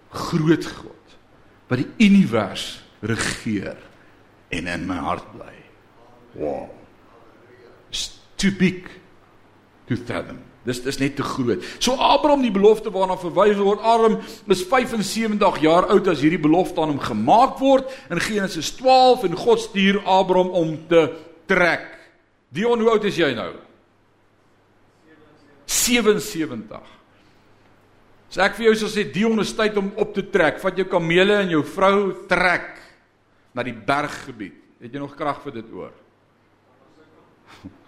Groot 0.08 0.66
God 0.66 1.06
wat 1.68 1.78
die 1.78 2.06
univers 2.06 2.82
regeer 3.00 3.76
en 4.48 4.66
in 4.66 4.86
my 4.86 4.96
hart 4.96 5.24
bly. 5.32 5.54
Wow. 6.32 6.79
It's 7.90 8.14
too 8.40 8.50
big 8.50 8.88
to 9.90 9.98
fathom. 9.98 10.40
Dis 10.64 10.82
dis 10.84 10.98
net 11.00 11.16
te 11.16 11.24
groot. 11.24 11.64
So 11.80 11.96
Abraham 11.96 12.44
die 12.44 12.52
belofte 12.52 12.92
waarna 12.92 13.16
verwys 13.20 13.58
word, 13.58 13.80
Abraham 13.80 14.18
is 14.52 14.62
75 14.68 15.62
jaar 15.64 15.88
oud 15.92 16.10
as 16.12 16.20
hierdie 16.20 16.40
belofte 16.40 16.82
aan 16.82 16.92
hom 16.92 17.00
gemaak 17.02 17.56
word 17.62 17.88
in 18.12 18.20
Genesis 18.20 18.74
12 18.76 19.24
en 19.30 19.38
God 19.40 19.64
stuur 19.64 20.02
Abraham 20.04 20.52
om 20.60 20.76
te 20.90 21.06
trek. 21.50 21.88
Dion, 22.52 22.82
hoe 22.82 22.92
oud 22.92 23.06
is 23.08 23.18
jy 23.18 23.32
nou? 23.38 23.54
77. 25.70 26.98
As 28.30 28.38
ek 28.42 28.58
vir 28.58 28.68
jou 28.68 28.76
sou 28.82 28.90
sê 28.92 29.06
Dion 29.10 29.42
is 29.42 29.54
tyd 29.56 29.78
om 29.80 29.90
op 29.98 30.12
te 30.14 30.26
trek, 30.30 30.60
vat 30.62 30.76
jou 30.78 30.86
kamele 30.90 31.40
en 31.40 31.56
jou 31.56 31.64
vrou 31.66 32.12
trek 32.30 32.76
na 33.56 33.64
die 33.66 33.74
berggebied. 33.74 34.58
Het 34.80 34.94
jy 34.94 35.02
nog 35.02 35.16
krag 35.18 35.40
vir 35.44 35.56
dit 35.58 35.72
oor? 35.74 35.94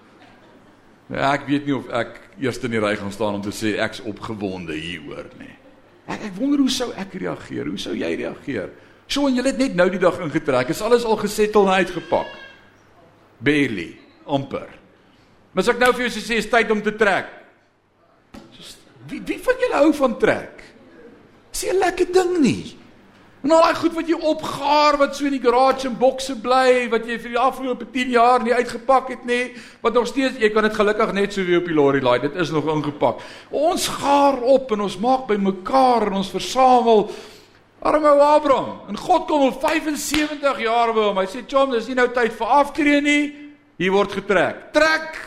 Ja, 1.13 1.35
ek 1.35 1.43
weet 1.45 1.67
nie 1.67 1.75
of 1.77 1.91
ek 1.93 2.15
eers 2.41 2.57
in 2.65 2.73
die 2.73 2.81
ry 2.81 2.95
gaan 2.97 3.13
staan 3.13 3.35
om 3.37 3.43
te 3.45 3.53
sê 3.53 3.75
ek's 3.85 4.01
opgewonde 4.09 4.73
hieroor 4.73 5.27
nie. 5.37 5.51
Ek 6.09 6.23
ek 6.31 6.39
wonder 6.39 6.63
hoe 6.63 6.73
sou 6.73 6.89
ek 6.97 7.19
reageer? 7.21 7.69
Hoe 7.69 7.81
sou 7.83 7.93
jy 7.93 8.15
reageer? 8.17 8.71
So 9.13 9.29
en 9.29 9.37
jy 9.37 9.45
het 9.45 9.61
net 9.61 9.77
nou 9.77 9.91
die 9.93 10.01
dag 10.01 10.17
ingetrek. 10.25 10.73
Is 10.73 10.81
alles 10.81 11.05
al 11.05 11.21
gesettel 11.21 11.69
en 11.69 11.83
uitgepak? 11.83 12.33
Barely, 13.45 13.91
amper. 14.25 14.73
Maar 15.53 15.67
as 15.67 15.69
ek 15.75 15.83
nou 15.83 15.93
vir 15.93 16.07
jou 16.07 16.15
sê 16.17 16.41
is 16.41 16.49
tyd 16.49 16.73
om 16.73 16.81
te 16.81 16.97
trek, 16.97 17.43
Wie 19.09 19.21
wie 19.27 19.39
van 19.43 19.59
julle 19.61 19.81
hou 19.81 19.93
van 19.97 20.19
trek? 20.19 20.63
Dis 21.51 21.65
'n 21.67 21.79
lekker 21.79 22.13
ding 22.13 22.39
nie. 22.39 22.77
En 23.43 23.51
al 23.51 23.65
daai 23.65 23.75
goed 23.75 23.95
wat 23.97 24.09
jy 24.09 24.17
opgaar 24.31 24.97
wat 25.01 25.17
so 25.19 25.27
in 25.27 25.35
die 25.35 25.43
garage 25.43 25.89
en 25.89 25.97
bokse 25.99 26.37
bly 26.39 26.87
wat 26.93 27.09
jy 27.11 27.17
vir 27.19 27.35
die 27.35 27.41
afgelope 27.43 27.89
10 27.91 28.13
jaar 28.15 28.45
nie 28.45 28.55
uitgepak 28.55 29.09
het 29.11 29.25
nie, 29.27 29.57
wat 29.83 29.97
nog 29.99 30.07
steeds 30.07 30.39
jy 30.39 30.53
kan 30.55 30.63
dit 30.69 30.77
gelukkig 30.79 31.13
net 31.17 31.35
so 31.35 31.43
weer 31.47 31.59
op 31.59 31.67
die 31.67 31.75
lorry 31.75 32.03
laai. 32.03 32.21
Dit 32.23 32.39
is 32.39 32.53
nog 32.55 32.69
ingepak. 32.71 33.23
Ons 33.51 33.89
gaar 33.99 34.39
op 34.55 34.71
en 34.77 34.85
ons 34.87 34.99
maak 35.03 35.27
by 35.31 35.41
mekaar 35.43 36.07
en 36.11 36.21
ons 36.23 36.31
versamel 36.31 37.09
Arme 37.83 38.13
Abraham, 38.15 38.77
en 38.87 38.95
God 38.97 39.25
kom 39.27 39.49
op 39.49 39.57
75 39.59 40.61
jaar 40.63 40.93
by 40.95 41.09
hom. 41.09 41.19
Hy 41.19 41.27
sê: 41.27 41.41
"Chom, 41.51 41.73
dis 41.75 41.89
nie 41.91 41.97
nou 41.99 42.07
tyd 42.15 42.31
vir 42.31 42.47
aftree 42.47 43.01
nie. 43.03 43.25
Hier 43.77 43.91
word 43.91 44.13
getrek. 44.13 44.71
Trek 44.73 45.19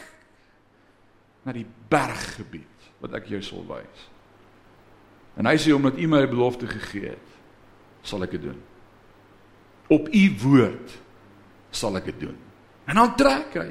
na 1.43 1.51
die 1.51 1.65
berggebied." 1.89 2.72
wat 3.05 3.19
ek 3.19 3.29
jou 3.29 3.41
sal 3.45 3.65
wys. 3.69 4.07
En 5.38 5.45
hy 5.50 5.55
sê 5.60 5.74
omdat 5.75 6.00
U 6.00 6.07
my 6.07 6.24
'n 6.24 6.31
belofte 6.31 6.67
gegee 6.67 7.13
het, 7.13 7.29
sal 8.06 8.24
ek 8.26 8.38
dit 8.38 8.48
doen. 8.48 8.60
Op 9.94 10.08
U 10.10 10.24
woord 10.46 10.94
sal 11.76 11.98
ek 12.00 12.10
dit 12.14 12.26
doen. 12.28 12.38
En 12.86 13.02
dan 13.02 13.16
trek 13.18 13.58
hy. 13.60 13.70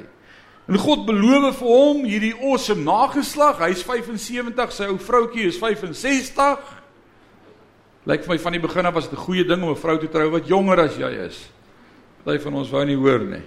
En 0.65 0.79
God 0.81 1.05
beloof 1.05 1.59
vir 1.59 1.69
hom 1.69 2.05
hierdie 2.07 2.33
awesome 2.39 2.85
nageslag. 2.85 3.59
Hy's 3.61 3.83
75, 3.85 4.73
sy 4.73 4.87
ou 4.89 4.97
vroutjie 5.01 5.49
is 5.51 5.59
65. 5.61 6.71
Lyk 8.09 8.25
vir 8.25 8.33
my 8.33 8.39
van 8.41 8.57
die 8.57 8.63
begin 8.63 8.89
af 8.89 8.95
was 8.97 9.09
dit 9.09 9.17
'n 9.17 9.25
goeie 9.25 9.45
ding 9.45 9.63
om 9.63 9.69
'n 9.69 9.81
vrou 9.81 9.97
te 9.97 10.09
trou 10.09 10.29
wat 10.29 10.47
jonger 10.47 10.79
as 10.79 10.97
jy 10.97 11.11
is. 11.25 11.49
Party 12.23 12.41
van 12.43 12.53
ons 12.53 12.69
wou 12.69 12.85
nie 12.85 12.97
hoor 12.97 13.19
nie. 13.19 13.43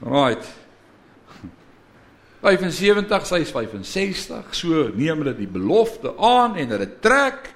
Right. 0.00 0.44
75, 2.40 3.26
sy 3.26 3.40
is 3.42 3.50
65. 3.50 4.54
So 4.54 4.88
neem 4.94 5.18
hulle 5.18 5.34
die 5.34 5.50
belofte 5.50 6.14
aan 6.16 6.56
en 6.56 6.68
hulle 6.68 6.88
trek 7.00 7.54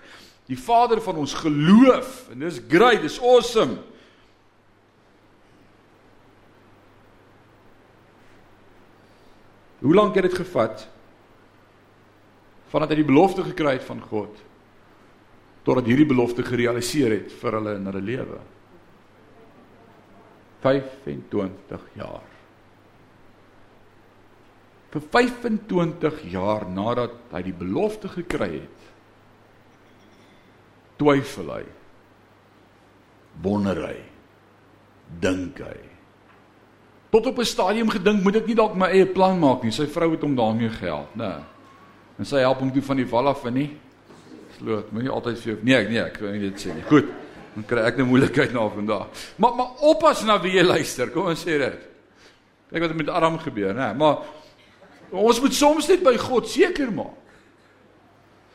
die 0.51 0.59
Vader 0.59 1.01
van 1.03 1.21
ons 1.23 1.35
geloof 1.39 2.29
en 2.33 2.45
dis 2.45 2.61
great, 2.69 3.03
dis 3.05 3.21
awesome. 3.23 3.79
Hoe 9.83 9.95
lank 9.95 10.15
het 10.15 10.29
dit 10.29 10.39
gevat 10.39 10.87
vandat 12.73 12.95
hy 12.95 13.03
die 13.03 13.09
belofte 13.11 13.45
gekry 13.45 13.77
het 13.77 13.87
van 13.87 14.01
God 14.01 14.39
totdat 15.63 15.87
hierdie 15.87 16.09
belofte 16.09 16.43
gerealiseer 16.47 17.13
het 17.21 17.35
vir 17.39 17.59
hulle 17.59 17.77
in 17.79 17.89
hulle 17.91 18.03
lewe? 18.03 18.39
25 20.63 21.89
jaar 21.99 22.29
vir 24.93 25.05
25 25.17 26.23
jaar 26.31 26.67
nadat 26.69 27.15
hy 27.33 27.43
die 27.49 27.57
belofte 27.57 28.11
gekry 28.13 28.51
het 28.61 28.92
twyfel 31.03 31.55
hy 31.59 31.63
wonder 33.43 33.87
hy 33.91 33.97
dink 35.21 35.59
hy 35.61 35.79
tot 37.13 37.27
op 37.27 37.39
'n 37.39 37.45
stadium 37.45 37.91
gedink 37.91 38.23
moet 38.23 38.41
ek 38.41 38.47
nie 38.47 38.57
dalk 38.57 38.79
my 38.79 38.95
eie 38.95 39.07
plan 39.07 39.39
maak 39.39 39.67
nie 39.67 39.75
sy 39.75 39.91
vrou 39.91 40.15
het 40.15 40.23
hom 40.23 40.39
daarmee 40.39 40.71
gehelp 40.71 41.11
nê 41.19 41.33
En 42.23 42.29
sy 42.29 42.43
help 42.45 42.61
hom 42.63 42.73
toe 42.73 42.83
van 42.85 43.01
die 43.01 43.09
wal 43.09 43.31
af 43.33 43.45
in 43.49 43.57
nie. 43.57 43.69
Sloot, 44.59 44.91
moenie 44.95 45.11
altyd 45.13 45.39
vir 45.41 45.53
jou 45.53 45.57
Nee, 45.67 45.87
nee, 45.89 46.03
ek 46.03 46.21
wil 46.23 46.35
nie 46.37 46.45
dit 46.45 46.61
sê 46.61 46.75
nie. 46.77 46.85
Goed. 46.87 47.09
Dan 47.57 47.65
kry 47.69 47.87
ek 47.89 47.99
nou 48.01 48.07
moeilikheid 48.13 48.53
na 48.55 48.67
vandag. 48.73 49.25
Maar 49.43 49.57
maar 49.59 49.83
oppas 49.91 50.23
na 50.29 50.39
wie 50.43 50.55
jy 50.57 50.65
luister. 50.67 51.11
Kom 51.13 51.31
ons 51.33 51.43
sê 51.43 51.59
dit. 51.61 51.89
Kyk 52.73 52.87
wat 52.87 52.95
met 52.97 53.11
Aram 53.13 53.41
gebeur, 53.43 53.75
né? 53.77 53.91
Maar 53.99 54.23
ons 55.11 55.41
moet 55.43 55.57
soms 55.57 55.89
net 55.91 56.05
by 56.05 56.15
God 56.21 56.49
seker 56.49 56.93
maak. 56.95 57.19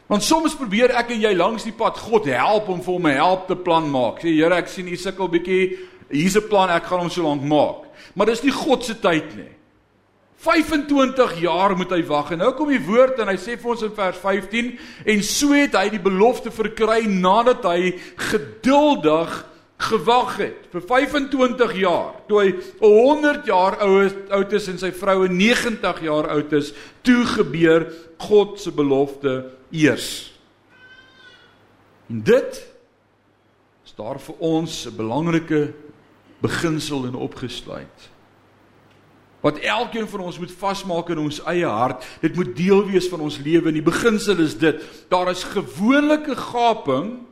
Want 0.08 0.24
soms 0.24 0.56
probeer 0.56 0.94
ek 0.96 1.12
en 1.12 1.22
jy 1.22 1.34
langs 1.36 1.66
die 1.68 1.76
pad 1.76 1.98
God 2.00 2.30
help 2.32 2.70
om 2.72 2.80
vir 2.82 2.94
hom 2.94 3.08
'n 3.08 3.20
help 3.20 3.48
te 3.48 3.56
plan 3.56 3.90
maak. 3.92 4.22
Sê 4.22 4.32
Here, 4.32 4.56
ek 4.56 4.68
sien 4.68 4.88
u 4.88 4.96
sukkel 4.96 5.28
bietjie. 5.28 5.78
Hier's 6.10 6.38
'n 6.38 6.48
plan, 6.48 6.70
ek 6.70 6.86
gaan 6.86 7.00
hom 7.00 7.10
so 7.10 7.24
lank 7.24 7.44
maak. 7.44 7.88
Maar 8.16 8.28
dis 8.28 8.44
nie 8.44 8.52
God 8.52 8.84
se 8.84 8.96
tyd 8.96 9.36
nie. 9.36 9.58
25 10.38 11.40
jaar 11.42 11.76
moet 11.78 11.90
hy 11.90 12.04
wag 12.06 12.32
en 12.32 12.38
nou 12.38 12.52
kom 12.54 12.70
die 12.70 12.86
woord 12.86 13.20
en 13.20 13.28
hy 13.28 13.38
sê 13.42 13.56
vir 13.58 13.72
ons 13.72 13.82
in 13.82 13.94
vers 13.98 14.18
15 14.22 14.68
en 15.06 15.24
so 15.24 15.56
het 15.58 15.74
hy 15.74 15.90
die 15.90 16.02
belofte 16.04 16.52
verkry 16.54 17.08
nadat 17.10 17.66
hy 17.66 17.96
geduldig 18.30 19.34
gewag 19.78 20.38
het 20.42 20.70
vir 20.74 20.82
25 20.90 21.76
jaar 21.78 22.16
toe 22.30 22.40
hy 22.42 22.54
100 22.82 23.46
jaar 23.46 23.78
oud 23.78 24.56
is 24.58 24.70
en 24.72 24.80
sy 24.82 24.90
vroue 24.96 25.30
90 25.30 26.02
jaar 26.08 26.32
oud 26.34 26.56
is 26.58 26.74
toe 27.06 27.22
gebeur 27.36 27.86
God 28.26 28.58
se 28.60 28.74
belofte 28.74 29.36
eers 29.70 30.10
en 32.10 32.24
dit 32.26 32.62
is 33.86 33.94
daar 33.98 34.18
vir 34.20 34.36
ons 34.42 34.86
'n 34.88 34.98
belangrike 34.98 35.74
beginsel 36.42 37.06
en 37.06 37.16
opgesluit 37.16 38.10
wat 39.42 39.60
elkeen 39.62 40.08
van 40.08 40.20
ons 40.20 40.40
moet 40.40 40.52
vasmaak 40.52 41.10
in 41.14 41.22
ons 41.22 41.40
eie 41.46 41.66
hart. 41.66 42.06
Dit 42.22 42.36
moet 42.36 42.56
deel 42.58 42.86
wees 42.90 43.08
van 43.08 43.22
ons 43.24 43.38
lewe 43.38 43.70
en 43.70 43.78
die 43.78 43.86
beginsel 43.86 44.42
is 44.44 44.58
dit: 44.58 44.82
daar 45.10 45.30
is 45.30 45.44
gewone 45.44 46.18
gaping 46.36 47.27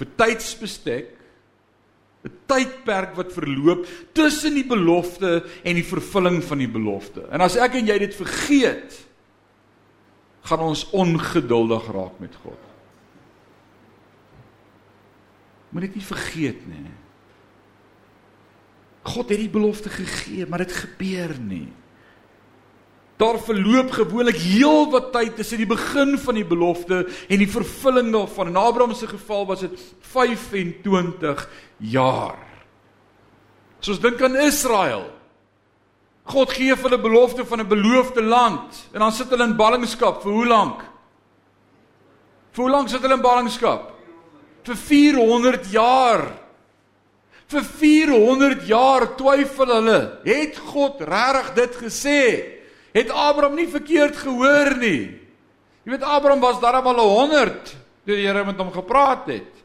'n 0.00 0.12
tydsbestek, 0.16 1.08
'n 2.24 2.32
tydperk 2.46 3.14
wat 3.16 3.32
verloop 3.32 3.86
tussen 4.12 4.54
die 4.54 4.66
belofte 4.66 5.44
en 5.62 5.74
die 5.74 5.84
vervulling 5.84 6.42
van 6.44 6.58
die 6.58 6.70
belofte. 6.70 7.26
En 7.30 7.40
as 7.40 7.56
ek 7.56 7.74
en 7.74 7.86
jy 7.86 7.98
dit 7.98 8.14
vergeet, 8.14 9.06
gaan 10.46 10.60
ons 10.60 10.90
ongeduldig 10.90 11.86
raak 11.92 12.18
met 12.22 12.34
God. 12.42 12.62
Moet 15.70 15.82
dit 15.88 15.94
nie 15.94 16.06
vergeet 16.06 16.66
nie. 16.66 16.92
God 19.06 19.28
het 19.30 19.38
die 19.38 19.50
belofte 19.50 19.90
gegee, 19.90 20.46
maar 20.46 20.64
dit 20.64 20.72
gebeur 20.72 21.34
nie. 21.38 21.68
Daar 23.16 23.38
verloop 23.40 23.90
gewoonlik 23.96 24.36
heel 24.36 24.90
wat 24.92 25.12
tyd 25.12 25.36
tussen 25.36 25.56
die 25.62 25.68
begin 25.68 26.18
van 26.20 26.36
die 26.36 26.44
belofte 26.44 27.06
en 27.28 27.40
die 27.40 27.48
vervulling 27.48 28.10
daarvan. 28.12 28.50
In 28.52 28.56
Abraham 28.60 28.94
se 28.94 29.08
geval 29.08 29.46
was 29.46 29.60
dit 29.64 29.84
25 30.00 31.48
jaar. 31.78 32.36
Soos 33.80 34.00
dink 34.00 34.20
aan 34.22 34.36
Israel. 34.36 35.06
God 36.26 36.52
gee 36.52 36.74
vir 36.74 36.90
hulle 36.90 37.00
belofte 37.00 37.44
van 37.46 37.60
'n 37.60 37.68
beloofde 37.68 38.22
land 38.22 38.88
en 38.92 39.00
dan 39.00 39.12
sit 39.12 39.30
hulle 39.30 39.44
in 39.44 39.56
ballingskap 39.56 40.22
vir 40.22 40.32
hoe 40.32 40.46
lank? 40.46 40.80
Vir 42.52 42.64
hoe 42.64 42.70
lank 42.70 42.88
sit 42.88 43.00
hulle 43.00 43.14
in 43.14 43.22
ballingskap? 43.22 43.92
Vir 44.62 44.76
400 44.76 45.70
jaar. 45.70 46.32
Vir 47.48 47.62
400 47.62 48.66
jaar 48.66 49.16
twyfel 49.16 49.66
hulle. 49.66 50.18
Het 50.24 50.58
God 50.58 51.00
regtig 51.00 51.54
dit 51.54 51.76
gesê? 51.76 52.55
Het 52.96 53.12
Abraham 53.12 53.58
nie 53.58 53.68
verkeerd 53.68 54.16
gehoor 54.16 54.72
nie? 54.80 55.12
Jy 55.84 55.92
weet 55.92 56.06
Abraham 56.06 56.40
was 56.40 56.60
darem 56.62 56.86
al 56.88 57.02
100 57.04 57.74
toe 58.06 58.14
die 58.14 58.24
Here 58.24 58.44
met 58.46 58.58
hom 58.58 58.72
gepraat 58.72 59.28
het. 59.28 59.64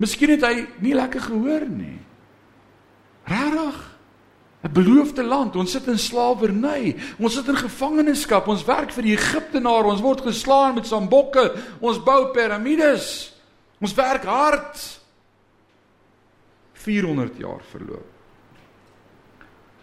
Miskien 0.00 0.32
het 0.34 0.46
hy 0.46 0.66
nie 0.82 0.94
lekker 0.96 1.20
gehoor 1.28 1.66
nie. 1.68 1.98
Regtig? 3.28 3.80
'n 4.62 4.72
Beloofde 4.72 5.24
land. 5.26 5.56
Ons 5.56 5.74
sit 5.74 5.86
in 5.90 5.98
slawerny. 5.98 6.94
Ons 7.18 7.34
sit 7.34 7.48
in 7.48 7.56
gevangenskap. 7.56 8.46
Ons 8.46 8.64
werk 8.64 8.92
vir 8.94 9.02
die 9.02 9.16
Egiptenare. 9.16 9.90
Ons 9.90 10.00
word 10.00 10.22
geslaan 10.22 10.74
met 10.74 10.86
sambokke. 10.86 11.50
Ons 11.80 11.98
bou 12.02 12.30
piramides. 12.30 13.32
Ons 13.82 13.94
werk 13.94 14.24
hard. 14.24 14.78
400 16.72 17.38
jaar 17.42 17.60
verloop. 17.70 18.11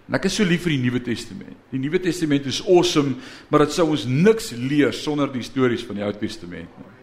En 0.09 0.17
ek 0.17 0.25
is 0.25 0.39
so 0.39 0.45
lief 0.47 0.63
vir 0.65 0.73
die 0.73 0.81
Nuwe 0.81 0.99
Testament. 1.05 1.57
Die 1.69 1.77
Nuwe 1.77 1.99
Testament 2.01 2.47
is 2.49 2.63
awesome, 2.65 3.19
maar 3.49 3.61
dit 3.67 3.75
sou 3.75 3.91
ons 3.93 4.07
niks 4.09 4.49
leer 4.57 4.95
sonder 4.97 5.29
die 5.29 5.45
stories 5.45 5.83
van 5.85 5.99
die 5.99 6.05
Ou 6.05 6.13
Testament 6.17 6.79
nie. 6.81 6.95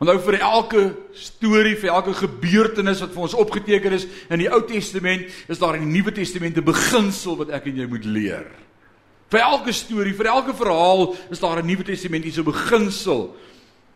Onthou 0.00 0.16
vir 0.24 0.38
elke 0.40 0.82
storie, 1.14 1.74
vir 1.76 1.92
elke 1.92 2.14
gebeurtenis 2.16 3.02
wat 3.04 3.12
vir 3.12 3.24
ons 3.26 3.36
opgeteken 3.36 3.94
is 3.94 4.06
in 4.32 4.40
die 4.42 4.48
Ou 4.50 4.62
Testament, 4.66 5.28
is 5.46 5.60
daar 5.60 5.76
in 5.76 5.84
die 5.84 5.98
Nuwe 5.98 6.10
Testament 6.16 6.56
'n 6.56 6.64
beginsel 6.64 7.36
wat 7.36 7.50
ek 7.50 7.66
en 7.66 7.76
jy 7.76 7.86
moet 7.86 8.04
leer. 8.04 8.46
Vir 9.30 9.40
elke 9.40 9.72
storie, 9.72 10.14
vir 10.14 10.26
elke 10.26 10.54
verhaal 10.54 11.14
is 11.30 11.38
daar 11.38 11.62
'n 11.62 11.66
Nuwe 11.66 11.84
Testamentiese 11.84 12.42
beginsel 12.42 13.36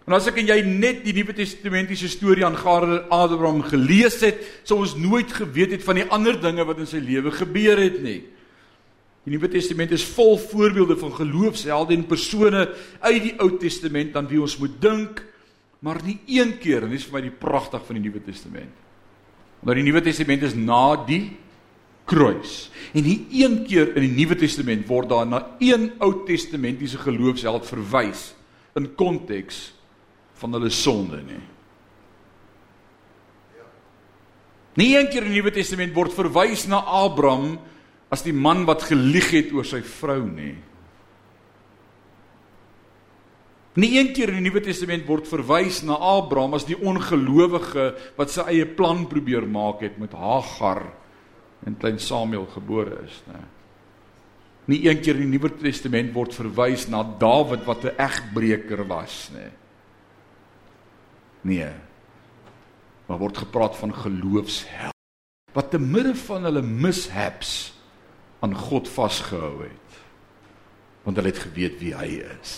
En 0.04 0.12
as 0.12 0.26
ek 0.28 0.42
en 0.42 0.50
jy 0.50 0.58
net 0.68 1.00
die 1.06 1.14
Nuwe 1.16 1.32
Testamentiese 1.36 2.10
storie 2.12 2.44
aangaande 2.44 3.06
Abraham 3.08 3.62
gelees 3.64 4.18
het, 4.20 4.42
sou 4.68 4.82
ons 4.84 4.92
nooit 5.00 5.30
geweet 5.32 5.78
het 5.78 5.84
van 5.84 5.96
die 5.96 6.08
ander 6.12 6.36
dinge 6.40 6.66
wat 6.68 6.82
in 6.82 6.88
sy 6.88 7.00
lewe 7.00 7.32
gebeur 7.32 7.80
het 7.80 8.02
nie. 8.04 8.18
Die 9.24 9.32
Nuwe 9.32 9.48
Testament 9.48 9.94
is 9.96 10.04
vol 10.12 10.36
voorbeelde 10.36 10.98
van 11.00 11.14
geloofshelde 11.16 11.96
en 11.96 12.04
persone 12.04 12.66
uit 13.00 13.30
die 13.30 13.32
Ou 13.40 13.54
Testament 13.60 14.16
aan 14.20 14.28
wie 14.28 14.42
ons 14.44 14.58
moet 14.60 14.74
dink, 14.82 15.22
maar 15.80 16.02
nie 16.04 16.18
een 16.28 16.52
keer 16.60 16.84
en 16.84 16.92
dis 16.92 17.06
vir 17.08 17.16
my 17.16 17.22
die 17.24 17.38
pragtig 17.40 17.86
van 17.86 17.96
die 17.96 18.04
Nuwe 18.04 18.20
Testament. 18.26 18.82
Want 19.64 19.80
die 19.80 19.86
Nuwe 19.86 20.02
Testament 20.04 20.44
is 20.44 20.56
na 20.58 20.98
die 21.08 21.22
kruis. 22.04 22.66
En 22.92 23.08
nie 23.08 23.22
een 23.40 23.62
keer 23.64 23.94
in 23.96 24.04
die 24.04 24.12
Nuwe 24.18 24.36
Testament 24.36 24.84
word 24.90 25.08
daar 25.14 25.24
na 25.24 25.40
een 25.64 25.94
Ou 26.04 26.12
Testamentiese 26.28 27.00
geloofsheld 27.00 27.64
verwys 27.72 28.34
in 28.76 28.90
konteks 29.00 29.70
van 30.40 30.56
hulle 30.56 30.70
sonde 30.70 31.20
nie. 31.22 31.42
Nie 34.74 34.96
een 34.98 35.08
keer 35.10 35.22
in 35.22 35.30
die 35.30 35.40
Nuwe 35.40 35.54
Testament 35.54 35.94
word 35.94 36.14
verwys 36.16 36.66
na 36.66 36.80
Abraham 36.82 37.58
as 38.14 38.24
die 38.26 38.34
man 38.34 38.64
wat 38.66 38.86
gelieg 38.88 39.30
het 39.34 39.52
oor 39.54 39.66
sy 39.66 39.80
vrou 39.86 40.24
nie. 40.26 40.56
Nie 43.78 43.90
een 43.98 44.12
keer 44.14 44.30
in 44.30 44.38
die 44.38 44.48
Nuwe 44.48 44.62
Testament 44.62 45.06
word 45.06 45.26
verwys 45.26 45.80
na 45.86 45.96
Abraham 45.98 46.54
as 46.58 46.66
die 46.66 46.78
ongelowige 46.78 47.88
wat 48.18 48.30
sy 48.30 48.46
eie 48.52 48.66
plan 48.70 49.02
probeer 49.10 49.46
maak 49.50 49.82
het 49.82 49.98
met 49.98 50.14
Hagar 50.14 50.84
en 51.66 51.78
klein 51.80 51.98
Samuel 52.02 52.46
gebore 52.52 53.00
is, 53.06 53.18
nê. 53.30 53.40
Nie 54.70 54.78
een 54.86 55.00
keer 55.02 55.18
in 55.18 55.26
die 55.26 55.36
Nuwe 55.36 55.50
Testament 55.58 56.14
word 56.14 56.36
verwys 56.36 56.86
na 56.88 57.02
Dawid 57.02 57.66
wat 57.66 57.84
'n 57.84 57.98
egbreker 57.98 58.86
was, 58.88 59.30
nê. 59.34 59.50
Nee. 61.44 61.70
Maar 63.06 63.20
word 63.20 63.44
gepraat 63.44 63.76
van 63.76 63.92
geloofsheld 63.94 64.92
wat 65.54 65.70
te 65.70 65.78
midde 65.78 66.16
van 66.18 66.42
hulle 66.48 66.62
mishaps 66.66 67.74
aan 68.42 68.56
God 68.58 68.88
vasgehou 68.90 69.62
het. 69.62 69.98
Want 71.04 71.20
hulle 71.20 71.30
het 71.30 71.44
geweet 71.44 71.76
wie 71.78 71.92
hy 71.94 72.08
is. 72.24 72.56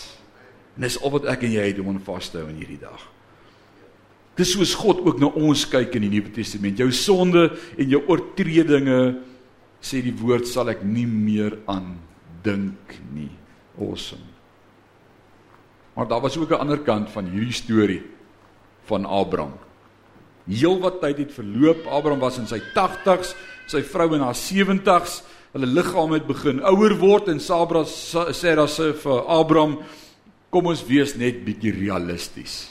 En 0.75 0.87
dis 0.87 0.97
al 1.01 1.13
wat 1.13 1.27
ek 1.29 1.45
en 1.45 1.53
jy 1.59 1.67
het 1.67 1.81
om 1.83 1.91
aan 1.93 2.01
vas 2.07 2.31
te 2.31 2.41
hou 2.41 2.47
in 2.49 2.57
hierdie 2.57 2.79
dag. 2.81 3.03
Dis 4.37 4.55
soos 4.55 4.73
God 4.77 5.03
ook 5.05 5.21
na 5.21 5.29
ons 5.29 5.67
kyk 5.69 5.93
in 5.97 6.07
die 6.07 6.11
Nuwe 6.15 6.33
Testament. 6.33 6.81
Jou 6.81 6.89
sonde 6.93 7.51
en 7.77 7.85
jou 7.89 8.01
oortredinge 8.09 8.99
sê 9.77 10.01
die 10.01 10.15
woord 10.17 10.49
sal 10.49 10.73
ek 10.73 10.81
nie 10.85 11.05
meer 11.09 11.59
aan 11.69 11.95
dink 12.45 12.97
nie. 13.13 13.29
Awesome. 13.77 14.25
Maar 15.93 16.09
daar 16.09 16.21
was 16.21 16.37
ook 16.37 16.49
'n 16.49 16.61
ander 16.65 16.81
kant 16.81 17.09
van 17.09 17.29
hierdie 17.29 17.53
storie 17.53 18.01
van 18.87 19.05
Abraham. 19.05 19.53
Heelwat 20.47 21.01
tyd 21.03 21.17
het 21.25 21.33
verloop. 21.35 21.87
Abraham 21.91 22.23
was 22.23 22.39
in 22.39 22.47
sy 22.47 22.59
80s, 22.73 23.33
sy 23.67 23.83
vrou 23.83 24.13
in 24.15 24.23
haar 24.23 24.37
70s. 24.37 25.21
Hulle 25.55 25.67
liggame 25.67 26.19
het 26.19 26.27
begin 26.27 26.61
ouer 26.67 26.95
word 26.99 27.31
en 27.31 27.39
Sabra 27.43 27.83
sê 27.87 28.55
daar 28.55 28.71
sê 28.71 28.91
vir 28.95 29.23
Abraham, 29.31 29.79
kom 30.53 30.69
ons 30.71 30.83
wees 30.87 31.15
net 31.19 31.43
bietjie 31.45 31.73
realisties. 31.75 32.69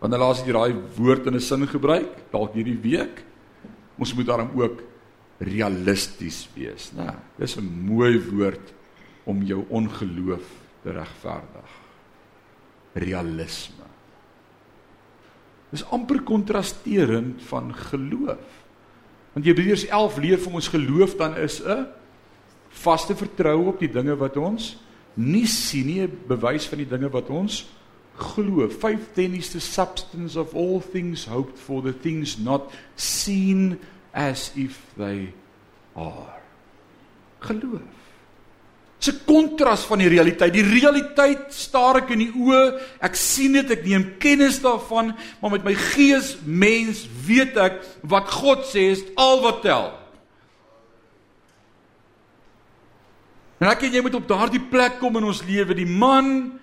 Wanneer 0.00 0.22
laas 0.22 0.40
het 0.40 0.54
daai 0.54 0.74
woord 0.96 1.26
in 1.26 1.34
'n 1.34 1.40
sin 1.40 1.66
gebruik? 1.66 2.30
Dalk 2.32 2.54
hierdie 2.54 2.78
week. 2.78 3.24
Ons 3.98 4.14
moet 4.14 4.26
daarom 4.26 4.50
ook 4.54 4.82
realisties 5.38 6.48
wees, 6.54 6.92
né? 6.92 7.16
Dis 7.38 7.56
'n 7.56 7.64
mooi 7.64 8.18
woord 8.18 8.72
om 9.24 9.42
jou 9.42 9.64
ongeloof 9.68 10.46
te 10.82 10.92
regverdig. 10.92 11.70
Realisme. 12.94 13.89
Dis 15.70 15.84
amper 15.94 16.22
kontrasterend 16.26 17.42
van 17.46 17.74
geloof. 17.74 18.58
Want 19.32 19.46
Hebreërs 19.46 19.86
11 19.86 20.16
leer 20.18 20.38
vir 20.42 20.52
ons 20.58 20.68
geloof 20.68 21.14
dan 21.16 21.36
is 21.36 21.60
'n 21.62 21.86
vaste 22.68 23.16
vertroue 23.16 23.66
op 23.66 23.78
die 23.78 23.90
dinge 23.90 24.16
wat 24.16 24.36
ons 24.36 24.76
nie 25.14 25.46
sien 25.46 25.86
nie, 25.86 26.08
bewys 26.08 26.66
van 26.66 26.78
die 26.78 26.88
dinge 26.88 27.10
wat 27.10 27.30
ons 27.30 27.68
glo. 28.16 28.68
5:10 28.68 29.34
is 29.36 29.50
the 29.50 29.60
substance 29.60 30.36
of 30.36 30.54
all 30.54 30.80
things 30.80 31.26
hoped 31.26 31.58
for, 31.58 31.82
the 31.82 31.92
things 31.92 32.38
not 32.38 32.72
seen 32.94 33.78
as 34.12 34.52
if 34.54 34.80
they 34.96 35.32
are. 35.94 36.40
Geloof. 37.38 37.99
'n 39.08 39.20
kontras 39.24 39.84
van 39.88 39.98
die 39.98 40.08
realiteit. 40.08 40.52
Die 40.52 40.66
realiteit 40.66 41.54
staar 41.54 41.96
ek 42.02 42.10
in 42.10 42.18
die 42.18 42.32
oë. 42.36 42.80
Ek 43.00 43.14
sien 43.16 43.52
dit, 43.52 43.70
ek 43.70 43.84
neem 43.84 44.18
kennis 44.18 44.60
daarvan, 44.60 45.14
maar 45.40 45.50
met 45.50 45.64
my 45.64 45.74
gees 45.74 46.36
mens 46.44 47.08
weet 47.26 47.56
ek 47.56 47.80
wat 48.02 48.28
God 48.28 48.64
sê 48.68 48.90
is 48.92 49.02
al 49.16 49.40
wat 49.40 49.62
tel. 49.62 49.92
En 53.60 53.68
ek 53.68 53.82
en 53.82 53.92
jy 53.92 54.02
moet 54.02 54.14
op 54.14 54.28
daardie 54.28 54.62
plek 54.70 54.98
kom 55.00 55.16
in 55.16 55.24
ons 55.24 55.42
lewe, 55.44 55.74
die 55.74 55.88
man 55.88 56.60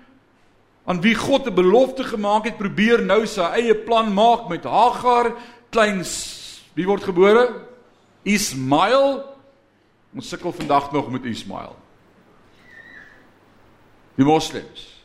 aan 0.85 1.01
wie 1.01 1.15
God 1.15 1.47
'n 1.47 1.53
belofte 1.53 2.03
gemaak 2.03 2.45
het, 2.45 2.57
probeer 2.57 3.01
nou 3.01 3.25
sy 3.25 3.41
eie 3.41 3.75
plan 3.75 4.13
maak 4.13 4.49
met 4.49 4.63
Hagar, 4.63 5.33
klein 5.69 6.03
wie 6.73 6.85
word 6.85 7.03
gebore? 7.03 7.65
Ismail. 8.23 9.23
Ons 10.15 10.29
sukkel 10.29 10.51
vandag 10.51 10.91
nog 10.91 11.09
met 11.11 11.25
Ismail. 11.25 11.86
Die 14.17 14.25
moslems 14.25 14.97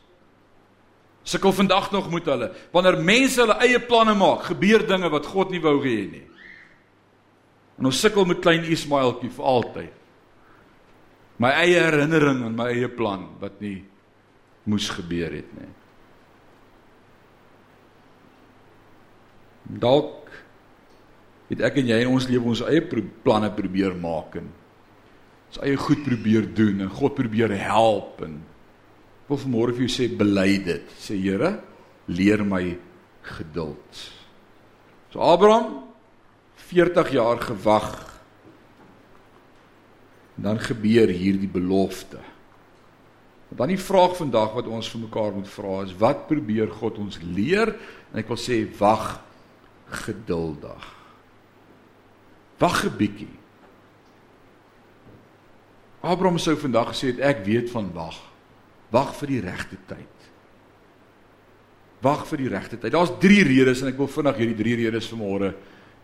sukkel 1.22 1.52
vandag 1.54 1.90
nog 1.94 2.10
met 2.10 2.26
hulle. 2.26 2.50
Wanneer 2.74 2.98
mense 2.98 3.40
hulle 3.40 3.54
eie 3.62 3.80
planne 3.80 4.14
maak, 4.18 4.48
gebeur 4.50 4.82
dinge 4.86 5.10
wat 5.12 5.28
God 5.30 5.52
nie 5.54 5.62
wou 5.62 5.76
hê 5.84 6.00
nie. 6.10 6.24
En 7.78 7.88
ons 7.88 8.00
sukkel 8.02 8.26
met 8.28 8.42
klein 8.42 8.66
Ismailtjie 8.66 9.30
vir 9.32 9.50
altyd. 9.52 10.00
My 11.42 11.52
eie 11.62 11.78
herinnering 11.80 12.42
aan 12.46 12.58
my 12.58 12.68
eie 12.74 12.90
plan 12.92 13.24
wat 13.40 13.62
nie 13.62 13.80
moes 14.68 14.90
gebeur 14.94 15.32
het 15.34 15.54
nie. 15.58 15.70
Dalk 19.82 20.30
het 21.50 21.62
ek 21.66 21.80
en 21.80 21.90
jy 21.90 21.98
in 22.04 22.12
ons 22.12 22.28
lewe 22.30 22.52
ons 22.52 22.62
eie 22.66 22.82
pro 22.86 23.02
planne 23.24 23.50
probeer 23.54 23.96
maak 23.98 24.36
en 24.40 24.46
ons 25.50 25.62
eie 25.66 25.78
goed 25.80 26.04
probeer 26.06 26.46
doen 26.54 26.84
en 26.84 26.92
God 26.92 27.16
probeer 27.18 27.54
help 27.62 28.22
en 28.26 28.38
wil 29.28 29.38
vanmôre 29.38 29.74
vir 29.76 29.86
jou 29.86 29.92
sê 29.92 30.08
bely 30.08 30.58
dit. 30.64 30.94
Sê 30.98 31.16
Here, 31.16 31.60
leer 32.08 32.44
my 32.44 32.78
geduld. 33.22 34.02
So 35.12 35.20
Abraham 35.20 35.84
40 36.56 37.12
jaar 37.12 37.40
gewag. 37.40 37.90
Dan 40.34 40.58
gebeur 40.58 41.10
hierdie 41.12 41.50
belofte. 41.50 42.18
Dan 43.52 43.68
die 43.68 43.80
vraag 43.80 44.16
vandag 44.16 44.54
wat 44.56 44.70
ons 44.72 44.88
vir 44.88 45.02
mekaar 45.04 45.34
moet 45.36 45.50
vra 45.52 45.82
is 45.84 45.92
wat 46.00 46.24
probeer 46.30 46.72
God 46.72 46.98
ons 47.02 47.18
leer? 47.20 47.74
En 48.12 48.22
ek 48.22 48.32
wil 48.32 48.40
sê 48.40 48.62
wag 48.78 49.20
geduldig. 49.92 50.88
Wag 52.58 52.84
'n 52.84 52.96
bietjie. 52.96 53.36
Abraham 56.00 56.38
sou 56.38 56.56
vandag 56.56 56.88
gesê 56.94 57.12
het 57.12 57.20
ek 57.20 57.44
weet 57.44 57.70
van 57.70 57.92
wag. 57.92 58.31
Wag 58.92 59.14
vir 59.16 59.30
die 59.32 59.40
regte 59.40 59.78
tyd. 59.88 60.26
Wag 62.02 62.26
vir 62.28 62.42
die 62.42 62.50
regte 62.52 62.78
tyd. 62.78 62.92
Daar's 62.92 63.14
3 63.22 63.44
redes 63.48 63.82
en 63.82 63.92
ek 63.92 64.00
wil 64.00 64.10
vinnig 64.10 64.40
hierdie 64.42 64.58
3 64.58 64.80
redes 64.82 65.08
vanmôre 65.12 65.52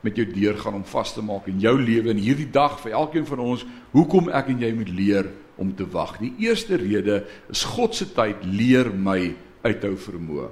met 0.06 0.16
jou 0.16 0.26
deur 0.30 0.58
gaan 0.62 0.78
om 0.78 0.86
vas 0.86 1.12
te 1.14 1.22
maak 1.26 1.48
in 1.50 1.58
jou 1.60 1.74
lewe 1.80 2.12
en 2.12 2.20
hierdie 2.22 2.48
dag 2.54 2.78
vir 2.84 2.94
elkeen 3.00 3.26
van 3.26 3.42
ons 3.42 3.64
hoekom 3.92 4.30
ek 4.30 4.52
en 4.52 4.62
jy 4.62 4.70
moet 4.76 4.92
leer 4.94 5.30
om 5.58 5.72
te 5.74 5.86
wag. 5.90 6.16
Die 6.22 6.32
eerste 6.46 6.78
rede 6.78 7.24
is 7.50 7.64
God 7.66 7.98
se 7.98 8.06
tyd 8.14 8.44
leer 8.46 8.92
my 8.94 9.34
uithou 9.66 9.96
vermoë. 9.98 10.48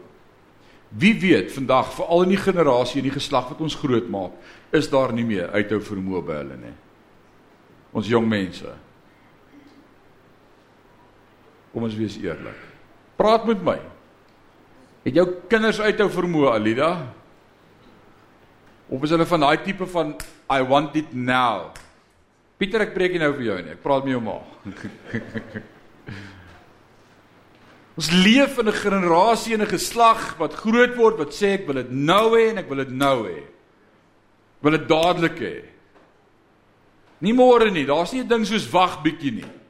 Wie 0.98 1.14
weet 1.20 1.52
vandag 1.54 1.92
veral 1.94 2.26
in 2.26 2.34
die 2.34 2.40
generasie 2.40 3.00
en 3.00 3.08
die 3.08 3.14
geslag 3.14 3.50
wat 3.52 3.62
ons 3.62 3.78
grootmaak, 3.78 4.34
is 4.74 4.90
daar 4.90 5.14
nie 5.14 5.26
meer 5.26 5.54
uithou 5.54 5.80
vermoë 5.82 6.22
by 6.26 6.40
hulle 6.40 6.58
nie. 6.60 6.74
Ons 7.96 8.10
jong 8.10 8.26
mense. 8.28 8.74
Kom 11.76 11.84
ons 11.84 11.96
wees 11.98 12.14
eerlik. 12.16 12.56
Praat 13.20 13.42
met 13.44 13.60
my. 13.60 13.74
Het 15.04 15.18
jou 15.18 15.26
kinders 15.52 15.76
uithou 15.76 16.06
vermoë, 16.08 16.54
Alida? 16.54 16.88
Of 18.88 19.04
is 19.04 19.12
hulle 19.12 19.26
van 19.28 19.44
daai 19.44 19.58
tipe 19.60 19.84
van 19.92 20.14
I 20.48 20.64
want 20.64 20.96
it 20.96 21.12
now? 21.12 21.74
Pieter, 22.56 22.86
ek 22.86 22.94
preek 22.94 23.12
nie 23.12 23.20
nou 23.20 23.28
vir 23.36 23.44
jou 23.50 23.58
nie. 23.60 23.74
Ek 23.74 23.82
praat 23.84 24.06
met 24.06 24.14
jou 24.14 24.22
ma. 24.24 24.38
Ons 28.00 28.08
leef 28.24 28.56
in 28.64 28.72
'n 28.72 28.80
generasie 28.80 29.54
en 29.54 29.68
'n 29.68 29.74
geslag 29.76 30.40
wat 30.40 30.56
groot 30.56 30.96
word 30.96 31.20
wat 31.20 31.36
sê 31.36 31.60
ek 31.60 31.68
wil 31.68 31.84
dit 31.84 31.92
nou 31.92 32.40
hê 32.40 32.56
en 32.56 32.64
ek 32.64 32.72
wil 32.72 32.80
dit 32.84 32.96
nou 33.04 33.28
hê. 33.28 33.44
Wil 34.64 34.80
dit 34.80 34.88
dadelik 34.88 35.38
hê. 35.44 35.56
Nie 37.20 37.36
môre 37.36 37.68
nie. 37.70 37.84
Daar's 37.84 38.16
nie 38.16 38.24
'n 38.24 38.28
ding 38.28 38.46
soos 38.46 38.72
wag 38.72 39.02
bietjie 39.04 39.44
nie. 39.44 39.65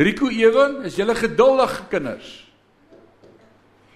Rico 0.00 0.30
Ewen, 0.32 0.78
is 0.88 0.96
julle 0.96 1.14
geduldige 1.14 1.82
kinders? 1.92 2.28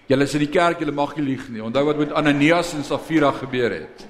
Julle 0.05 0.27
is 0.27 0.35
in 0.37 0.43
die 0.43 0.51
kerk, 0.53 0.83
julle 0.83 0.93
mag 0.93 1.15
nie 1.17 1.25
lieg 1.31 1.47
nie. 1.49 1.63
Onthou 1.65 1.81
wat 1.87 1.97
met 1.97 2.13
Ananias 2.13 2.75
en 2.77 2.85
Safira 2.85 3.31
gebeur 3.33 3.73
het. 3.73 4.05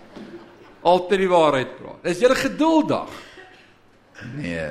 Altyd 0.83 1.23
die 1.23 1.31
waarheid 1.31 1.71
praat. 1.79 2.03
Is 2.11 2.19
julle 2.19 2.35
geduldig? 2.35 3.15
Nee. 4.35 4.67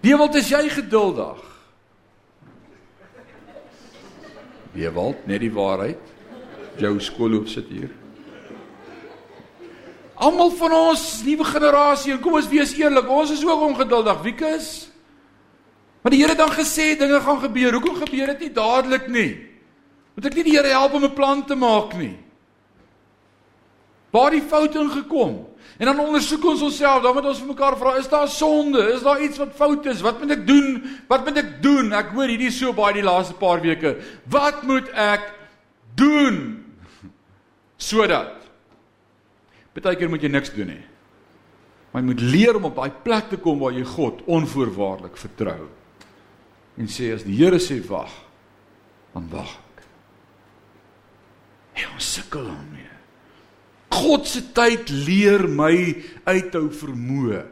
Wie 0.00 0.16
wil 0.16 0.32
dis 0.32 0.48
jy 0.48 0.62
geduldig? 0.72 1.44
Ewald, 4.80 5.26
net 5.28 5.44
die 5.44 5.52
waarheid. 5.52 6.00
Jou 6.80 6.94
skoolhoop 7.04 7.50
sit 7.52 7.68
hier. 7.68 7.90
Almal 10.20 10.54
van 10.56 10.72
ons 10.76 11.04
nuwe 11.24 11.44
generasie, 11.48 12.16
kom 12.20 12.38
ons 12.40 12.48
wees 12.48 12.72
eerlik, 12.76 13.08
ons 13.08 13.32
is 13.32 13.44
ook 13.44 13.68
ongeduldig. 13.70 14.24
Wieke 14.24 14.56
is 14.56 14.89
Maar 16.00 16.14
die 16.14 16.20
Here 16.22 16.32
het 16.32 16.40
dan 16.40 16.52
gesê 16.56 16.96
dinge 16.98 17.20
gaan 17.20 17.40
gebeur. 17.40 17.72
Hoekom 17.76 18.00
gebeur 18.00 18.32
dit 18.32 18.46
nie 18.46 18.52
dadelik 18.56 19.08
nie? 19.08 19.30
Moet 20.16 20.30
ek 20.30 20.34
nie 20.38 20.46
die 20.48 20.56
Here 20.56 20.72
help 20.72 20.96
om 20.96 21.04
'n 21.04 21.14
plan 21.14 21.44
te 21.46 21.54
maak 21.54 21.96
nie? 21.96 22.16
Waar 24.10 24.30
die 24.30 24.42
fout 24.42 24.74
ingekom? 24.74 25.46
En 25.78 25.86
dan 25.86 26.00
ondersoek 26.00 26.44
ons 26.44 26.62
onsself, 26.62 27.02
dan 27.02 27.14
moet 27.14 27.24
ons 27.24 27.38
vir 27.38 27.46
mekaar 27.46 27.76
vra, 27.78 27.96
is 27.96 28.08
daar 28.08 28.28
sonde? 28.28 28.92
Is 28.92 29.02
daar 29.02 29.20
iets 29.22 29.38
wat 29.38 29.54
fout 29.54 29.86
is? 29.86 30.00
Wat 30.00 30.18
moet 30.20 30.30
ek 30.30 30.46
doen? 30.46 30.82
Wat 31.08 31.24
moet 31.24 31.36
ek 31.36 31.62
doen? 31.62 31.92
Ek 31.92 32.10
hoor 32.12 32.28
hierdie 32.28 32.50
so 32.50 32.72
baie 32.72 32.94
die 32.94 33.06
laaste 33.06 33.34
paar 33.34 33.60
weke. 33.60 33.96
Wat 34.24 34.62
moet 34.62 34.90
ek 34.92 35.32
doen? 35.94 36.64
Sodat 37.76 38.36
Partykeer 39.72 40.10
moet 40.10 40.22
jy 40.22 40.28
niks 40.28 40.50
doen 40.52 40.66
nie. 40.66 40.84
Maar 41.90 42.02
jy 42.02 42.06
moet 42.08 42.20
leer 42.20 42.56
om 42.58 42.64
op 42.64 42.76
daai 42.76 42.90
plek 43.04 43.30
te 43.30 43.36
kom 43.36 43.58
waar 43.62 43.72
jy 43.72 43.84
God 43.84 44.22
onvoorwaardelik 44.26 45.16
vertrou. 45.16 45.68
En 46.78 46.88
sê 46.88 47.10
as 47.14 47.24
die 47.26 47.36
Here 47.38 47.58
sê 47.62 47.80
wag, 47.88 48.12
dan 49.14 49.26
wag 49.32 49.50
ek. 49.50 49.82
Hy 51.80 51.88
ons 51.94 52.12
sukkel 52.18 52.46
nie. 52.70 52.86
God 53.90 54.28
se 54.30 54.44
tyd 54.54 54.90
leer 54.90 55.48
my 55.50 55.74
uithou 56.30 56.68
vermoë. 56.70 57.42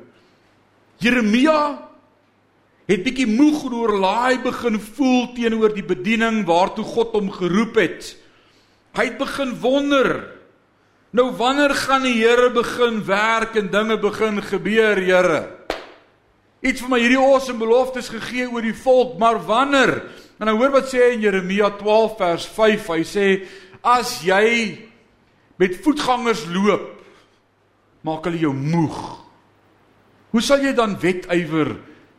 Jeremia 1.02 1.58
het 2.88 3.04
bietjie 3.04 3.26
moeg 3.28 3.66
oor 3.68 3.98
laai 4.00 4.38
begin 4.42 4.78
voel 4.80 5.28
teenoor 5.36 5.74
die 5.74 5.84
bediening 5.86 6.44
waartoe 6.48 6.86
God 6.86 7.12
hom 7.18 7.28
geroep 7.34 7.76
het. 7.78 8.14
Hy 8.96 9.10
het 9.10 9.18
begin 9.20 9.52
wonder. 9.60 10.12
Nou 11.12 11.30
wanneer 11.36 11.74
gaan 11.76 12.06
die 12.06 12.16
Here 12.22 12.50
begin 12.54 13.02
werk 13.04 13.56
en 13.56 13.70
dinge 13.72 13.98
begin 14.00 14.42
gebeur, 14.42 14.96
Here? 14.96 15.57
Iets 16.58 16.82
vir 16.82 16.90
my 16.90 16.98
hierdie 16.98 17.20
awesome 17.20 17.60
beloftes 17.60 18.08
gegee 18.10 18.48
oor 18.50 18.64
die 18.66 18.74
volk, 18.74 19.14
maar 19.20 19.38
wanneer? 19.46 20.00
En 20.38 20.48
nou 20.50 20.56
hoor 20.58 20.72
wat 20.74 20.90
sê 20.90 21.12
in 21.12 21.22
Jeremia 21.22 21.70
12 21.78 22.16
vers 22.18 22.46
5, 22.56 22.88
hy 22.94 23.02
sê 23.06 23.26
as 23.86 24.16
jy 24.26 24.48
met 25.58 25.78
voetgangers 25.84 26.44
loop, 26.50 26.96
maak 28.06 28.26
hulle 28.26 28.42
jou 28.42 28.54
moeg. 28.54 28.98
Hoe 30.34 30.42
sal 30.42 30.62
jy 30.66 30.74
dan 30.74 30.98
wedywer 30.98 31.72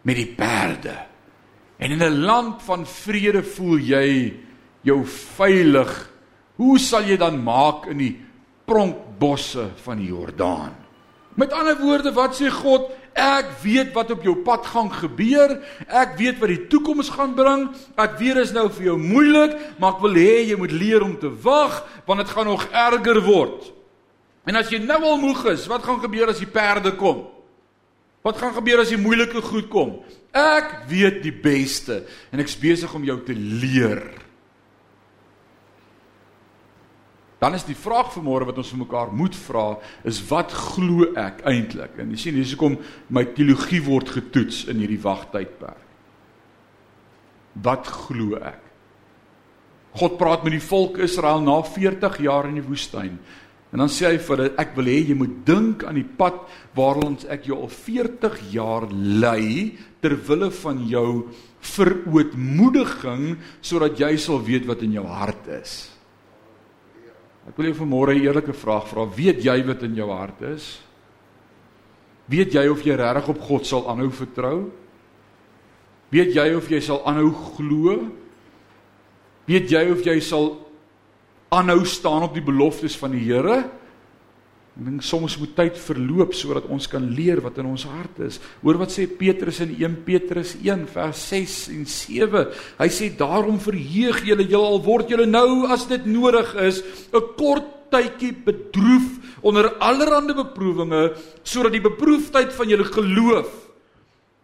met 0.07 0.19
die 0.19 0.29
perde? 0.35 0.95
En 1.79 1.91
in 1.91 2.03
'n 2.03 2.23
land 2.23 2.61
van 2.63 2.85
vrede 2.85 3.43
voel 3.43 3.77
jy 3.77 4.33
jou 4.83 5.05
veilig. 5.05 6.09
Hoe 6.55 6.79
sal 6.79 7.03
jy 7.03 7.17
dan 7.17 7.43
maak 7.43 7.87
in 7.87 7.97
die 7.97 8.15
pronkbosse 8.65 9.69
van 9.83 9.97
die 9.97 10.07
Jordaan? 10.07 10.75
Met 11.35 11.53
ander 11.53 11.77
woorde, 11.79 12.11
wat 12.13 12.35
sê 12.35 12.49
God? 12.49 12.91
Ek 13.13 13.49
weet 13.63 13.93
wat 13.95 14.11
op 14.11 14.23
jou 14.23 14.35
pad 14.45 14.67
gaan 14.69 14.91
gebeur. 14.93 15.57
Ek 15.87 16.15
weet 16.19 16.39
wat 16.41 16.51
die 16.53 16.67
toekoms 16.71 17.09
gaan 17.13 17.33
bring. 17.37 17.67
Ek 17.99 18.17
weet 18.19 18.39
dit 18.39 18.45
is 18.45 18.53
nou 18.55 18.67
vir 18.69 18.91
jou 18.91 18.97
moeilik, 19.01 19.57
maar 19.79 19.97
ek 19.97 20.05
wil 20.05 20.19
hê 20.19 20.37
jy 20.51 20.59
moet 20.59 20.75
leer 20.75 21.05
om 21.05 21.17
te 21.19 21.31
wag, 21.43 21.81
want 22.05 22.23
dit 22.23 22.31
gaan 22.35 22.49
nog 22.49 22.67
erger 22.69 23.21
word. 23.25 23.71
En 24.49 24.57
as 24.57 24.71
jy 24.71 24.79
nou 24.81 25.01
al 25.03 25.19
moeg 25.21 25.43
is, 25.51 25.67
wat 25.69 25.83
gaan 25.85 26.01
gebeur 26.01 26.31
as 26.31 26.41
die 26.41 26.49
perde 26.49 26.95
kom? 26.97 27.27
Wat 28.25 28.39
gaan 28.39 28.55
gebeur 28.55 28.81
as 28.83 28.91
die 28.91 28.99
moeilike 28.99 29.41
goed 29.45 29.69
kom? 29.71 29.99
Ek 30.35 30.87
weet 30.89 31.21
die 31.23 31.33
beste 31.33 32.03
en 32.33 32.41
ek's 32.43 32.57
besig 32.59 32.91
om 32.93 33.05
jou 33.07 33.17
te 33.25 33.35
leer. 33.35 34.03
Dan 37.39 37.55
is 37.55 37.63
die 37.63 37.77
vraag 37.77 38.11
vir 38.11 38.23
môre 38.25 38.47
wat 38.49 38.57
ons 38.59 38.71
vir 38.73 38.81
mekaar 38.81 39.11
moet 39.15 39.35
vra 39.47 39.67
is 40.07 40.19
wat 40.27 40.51
glo 40.51 41.07
ek 41.15 41.45
eintlik? 41.47 41.95
En 42.01 42.11
jy 42.11 42.19
sien 42.19 42.35
hier 42.35 42.47
is 42.47 42.57
kom 42.59 42.75
my 43.07 43.23
teologie 43.35 43.79
word 43.85 44.11
getoets 44.11 44.65
in 44.71 44.81
hierdie 44.83 44.99
wagtydperk. 44.99 45.85
Wat 47.63 47.87
glo 47.87 48.39
ek? 48.43 48.65
God 49.99 50.17
praat 50.19 50.43
met 50.45 50.53
die 50.53 50.63
volk 50.63 50.99
Israel 51.01 51.39
na 51.41 51.61
40 51.65 52.19
jaar 52.27 52.49
in 52.49 52.59
die 52.59 52.65
woestyn. 52.65 53.15
En 53.69 53.83
dan 53.83 53.91
sê 53.93 54.09
hy 54.09 54.17
vir 54.17 54.35
hulle 54.35 54.57
ek 54.61 54.73
wil 54.77 54.89
hê 54.89 54.97
jy 55.07 55.15
moet 55.17 55.35
dink 55.45 55.85
aan 55.87 55.97
die 55.99 56.07
pad 56.19 56.41
waarlangs 56.77 57.27
ek 57.29 57.47
jou 57.47 57.59
al 57.61 57.71
40 57.71 58.39
jaar 58.51 58.87
lei 58.91 59.77
ter 60.01 60.15
wille 60.27 60.49
van 60.59 60.81
jou 60.89 61.11
verootmoediging 61.75 63.37
sodat 63.61 64.01
jy 64.01 64.11
sal 64.19 64.41
weet 64.43 64.67
wat 64.67 64.83
in 64.83 64.97
jou 64.97 65.05
hart 65.07 65.47
is. 65.59 65.77
Ek 67.49 67.57
wil 67.57 67.71
jou 67.71 67.79
vanmôre 67.81 68.13
'n 68.13 68.21
eerlike 68.21 68.53
vraag 68.53 68.87
vra. 68.87 69.05
Weet 69.09 69.41
jy 69.43 69.65
wat 69.65 69.81
in 69.83 69.95
jou 69.95 70.09
hart 70.09 70.41
is? 70.41 70.79
Weet 72.29 72.53
jy 72.53 72.67
of 72.69 72.83
jy 72.85 72.93
regtig 72.93 73.29
op 73.29 73.41
God 73.41 73.65
sal 73.65 73.89
aanhou 73.89 74.11
vertrou? 74.11 74.71
Weet 76.11 76.33
jy 76.35 76.53
of 76.55 76.69
jy 76.69 76.79
sal 76.79 77.01
aanhou 77.05 77.31
glo? 77.33 78.11
Weet 79.47 79.69
jy 79.69 79.89
of 79.91 80.05
jy 80.05 80.19
sal 80.19 80.57
aanhou 81.49 81.85
staan 81.85 82.23
op 82.23 82.33
die 82.33 82.45
beloftes 82.45 82.95
van 82.95 83.11
die 83.11 83.25
Here? 83.25 83.65
Ek 84.79 84.85
dink 84.87 85.03
soms 85.03 85.33
moet 85.35 85.57
tyd 85.57 85.75
verloop 85.75 86.31
sodat 86.39 86.69
ons 86.71 86.85
kan 86.87 87.03
leer 87.03 87.41
wat 87.43 87.57
in 87.59 87.67
ons 87.67 87.83
hart 87.83 88.21
is. 88.23 88.37
Hoor 88.61 88.77
wat 88.79 88.93
sê 88.95 89.09
Petrus 89.11 89.59
in 89.65 89.73
1 89.75 89.97
Petrus 90.05 90.53
1 90.55 90.85
vers 90.93 91.23
6 91.33 91.55
en 91.73 91.81
7. 91.83 92.45
Hy 92.79 92.87
sê 92.87 93.09
daarom 93.11 93.59
verheug 93.59 94.21
julle 94.23 94.45
julle 94.47 94.69
al 94.71 94.79
word 94.85 95.11
julle 95.11 95.27
nou 95.27 95.67
as 95.67 95.83
dit 95.89 96.07
nodig 96.07 96.55
is 96.63 96.79
'n 97.11 97.25
kort 97.35 97.67
tydjie 97.91 98.31
bedroef 98.31 99.19
onder 99.43 99.67
allerlei 99.83 100.33
beproewinge 100.37 101.11
sodat 101.43 101.75
die 101.75 101.83
beproefdheid 101.83 102.53
van 102.53 102.69
julle 102.69 102.87
geloof 102.87 103.68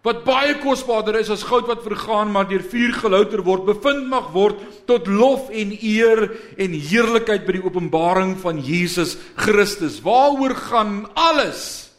wat 0.05 0.21
baie 0.25 0.53
kosbaarder 0.61 1.17
is 1.17 1.31
as 1.33 1.45
goud 1.49 1.65
wat 1.65 1.81
vergaan 1.85 2.29
maar 2.33 2.45
deur 2.49 2.61
vuur 2.61 2.93
gelouter 2.99 3.41
word, 3.45 3.65
bevind 3.65 4.05
mag 4.11 4.29
word 4.35 4.59
tot 4.85 5.09
lof 5.09 5.49
en 5.49 5.73
eer 5.73 6.27
en 6.61 6.75
heerlikheid 6.77 7.47
by 7.47 7.57
die 7.57 7.65
openbaring 7.65 8.35
van 8.43 8.61
Jesus 8.61 9.15
Christus. 9.39 9.97
Waaroor 10.05 10.53
gaan 10.67 10.93
alles? 11.17 11.89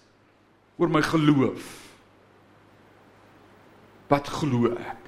Oor 0.78 0.92
my 0.92 1.02
geloof. 1.02 1.66
Wat 4.12 4.30
glo 4.38 4.70
ek? 4.76 5.02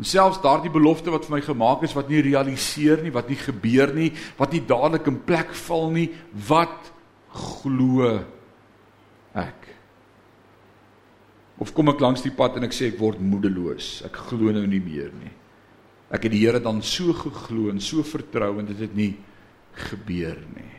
En 0.00 0.08
selfs 0.08 0.40
daardie 0.40 0.72
belofte 0.72 1.12
wat 1.12 1.26
vir 1.28 1.36
my 1.36 1.42
gemaak 1.44 1.84
is 1.84 1.92
wat 1.92 2.08
nie 2.08 2.22
realiseer 2.24 3.02
nie, 3.04 3.12
wat 3.12 3.28
nie 3.28 3.36
gebeur 3.36 3.92
nie, 3.92 4.14
wat 4.40 4.56
nie 4.56 4.64
dadelik 4.64 5.10
in 5.12 5.20
plek 5.28 5.52
val 5.66 5.90
nie, 5.92 6.08
wat 6.48 6.94
glo 7.36 8.06
ek? 8.16 8.39
Of 11.60 11.74
kom 11.76 11.92
ek 11.92 12.00
langs 12.00 12.24
die 12.24 12.32
pad 12.32 12.56
en 12.56 12.64
ek 12.64 12.74
sê 12.74 12.88
ek 12.88 13.00
word 13.00 13.20
moedeloos. 13.20 14.00
Ek 14.08 14.16
glo 14.30 14.52
nou 14.54 14.64
nie 14.64 14.80
meer 14.80 15.12
nie. 15.20 15.32
Ek 16.10 16.24
het 16.26 16.32
die 16.32 16.42
Here 16.42 16.58
dan 16.62 16.80
so 16.82 17.12
geglo 17.14 17.68
en 17.70 17.82
so 17.84 18.02
vertrou 18.06 18.56
en 18.58 18.68
dit 18.70 18.80
het 18.80 18.94
nie 18.96 19.12
gebeur 19.90 20.40
nie. 20.56 20.70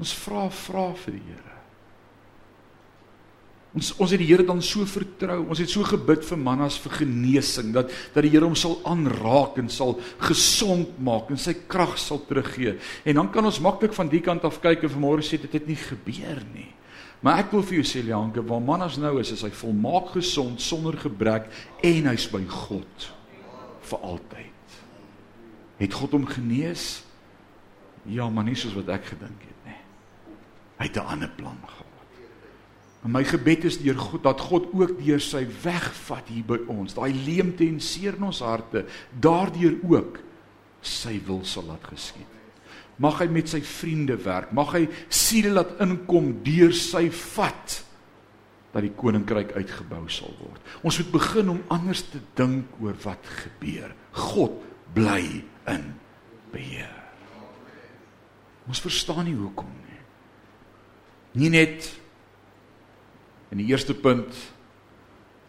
Ons 0.00 0.14
vra 0.16 0.46
vra 0.48 0.86
vir 1.02 1.18
die 1.18 1.26
Here. 1.28 1.59
Ons 3.70 3.92
ons 4.02 4.10
het 4.10 4.18
die 4.18 4.26
Here 4.26 4.42
dan 4.46 4.62
so 4.66 4.86
vertrou. 4.88 5.44
Ons 5.46 5.60
het 5.62 5.70
so 5.70 5.86
gebid 5.86 6.24
vir 6.26 6.38
mannas 6.42 6.78
vir 6.82 6.96
genesing 7.04 7.70
dat 7.76 7.92
dat 8.14 8.24
die 8.26 8.32
Here 8.32 8.48
hom 8.48 8.56
sal 8.58 8.80
aanraak 8.88 9.60
en 9.62 9.70
sal 9.70 9.94
gesond 10.26 10.96
maak 10.98 11.30
en 11.30 11.38
sy 11.38 11.54
krag 11.70 11.94
sal 12.00 12.22
teruggee. 12.26 12.76
En 13.06 13.20
dan 13.20 13.30
kan 13.30 13.46
ons 13.46 13.62
maklik 13.62 13.94
van 13.94 14.10
die 14.10 14.22
kant 14.26 14.44
af 14.48 14.58
kyk 14.62 14.86
en 14.86 14.94
vanmôre 14.96 15.22
sê 15.26 15.38
dit 15.38 15.54
het 15.54 15.68
nie 15.70 15.78
gebeur 15.78 16.42
nie. 16.54 16.70
Maar 17.22 17.44
ek 17.44 17.52
wil 17.52 17.62
vir 17.68 17.78
jou 17.78 17.86
sê 17.86 18.02
Lianke, 18.02 18.42
waar 18.48 18.62
mannas 18.64 18.96
nou 18.98 19.18
is, 19.20 19.30
is 19.34 19.44
hy 19.44 19.52
volmaak 19.52 20.14
gesond 20.16 20.62
sonder 20.64 20.96
gebrek 20.98 21.50
en 21.84 22.08
hy's 22.08 22.26
by 22.32 22.40
God 22.48 23.06
vir 23.90 24.08
altyd. 24.08 24.78
Het 25.80 25.94
God 25.96 26.16
hom 26.16 26.26
genees? 26.28 27.04
Ja, 28.08 28.26
maar 28.32 28.48
nie 28.48 28.56
soos 28.56 28.74
wat 28.78 28.88
ek 28.96 29.12
gedink 29.12 29.44
het 29.44 29.68
nie. 29.68 29.78
Hy 30.80 30.88
het 30.88 30.96
'n 30.96 31.12
ander 31.12 31.32
plan 31.36 31.60
gehad. 31.60 31.89
En 33.00 33.14
my 33.14 33.22
gebed 33.24 33.64
is 33.64 33.78
deur 33.80 33.96
God 33.96 34.24
dat 34.26 34.42
God 34.44 34.66
ook 34.76 34.98
deur 35.00 35.22
sy 35.24 35.46
wegvat 35.62 36.28
hier 36.28 36.44
by 36.48 36.58
ons, 36.68 36.96
daai 36.96 37.14
leemte 37.16 37.64
en 37.64 37.80
seer 37.80 38.18
in 38.18 38.26
ons 38.28 38.42
harte, 38.44 38.84
daardeur 39.16 39.78
ook 39.88 40.20
sy 40.84 41.16
wil 41.24 41.40
sal 41.48 41.70
laat 41.70 41.86
geskied. 41.88 42.36
Mag 43.00 43.22
hy 43.22 43.30
met 43.32 43.48
sy 43.48 43.62
vriende 43.64 44.18
werk, 44.20 44.50
mag 44.52 44.74
hy 44.76 44.82
siele 45.08 45.54
laat 45.54 45.78
inkom 45.80 46.34
deur 46.44 46.74
sy 46.76 47.06
vat 47.32 47.78
dat 48.70 48.84
die 48.84 48.92
koninkryk 48.94 49.54
uitgebou 49.56 50.04
sal 50.12 50.34
word. 50.38 50.60
Ons 50.86 51.00
moet 51.00 51.14
begin 51.14 51.54
om 51.56 51.62
anders 51.72 52.04
te 52.12 52.20
dink 52.38 52.76
oor 52.84 52.94
wat 53.02 53.32
gebeur. 53.40 53.94
God 54.30 54.60
bly 54.94 55.40
in 55.72 55.88
beheer. 56.52 56.92
Ons 58.70 58.82
verstaan 58.84 59.24
nie 59.26 59.34
hoekom 59.34 59.72
nie. 59.88 59.98
Nie 61.40 61.50
net 61.56 61.88
En 63.50 63.58
die 63.58 63.68
eerste 63.70 63.94
punt 63.94 64.34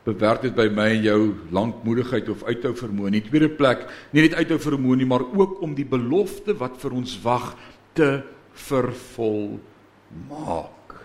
bewerk 0.05 0.41
dit 0.47 0.55
by 0.57 0.65
my 0.73 0.87
en 0.95 1.03
jou 1.05 1.19
lankmoedigheid 1.53 2.29
of 2.33 2.43
uithou 2.47 2.73
vermoë. 2.77 3.11
In 3.11 3.19
die 3.19 3.27
tweede 3.27 3.51
plek, 3.53 3.85
nie 4.13 4.25
net 4.25 4.37
uithou 4.39 4.57
vermoë 4.61 5.01
nie, 5.01 5.09
maar 5.09 5.25
ook 5.29 5.61
om 5.61 5.75
die 5.77 5.85
belofte 5.85 6.55
wat 6.57 6.79
vir 6.81 6.95
ons 6.97 7.13
wag 7.21 7.51
te 7.97 8.23
vervul 8.67 9.59
maak. 10.29 10.95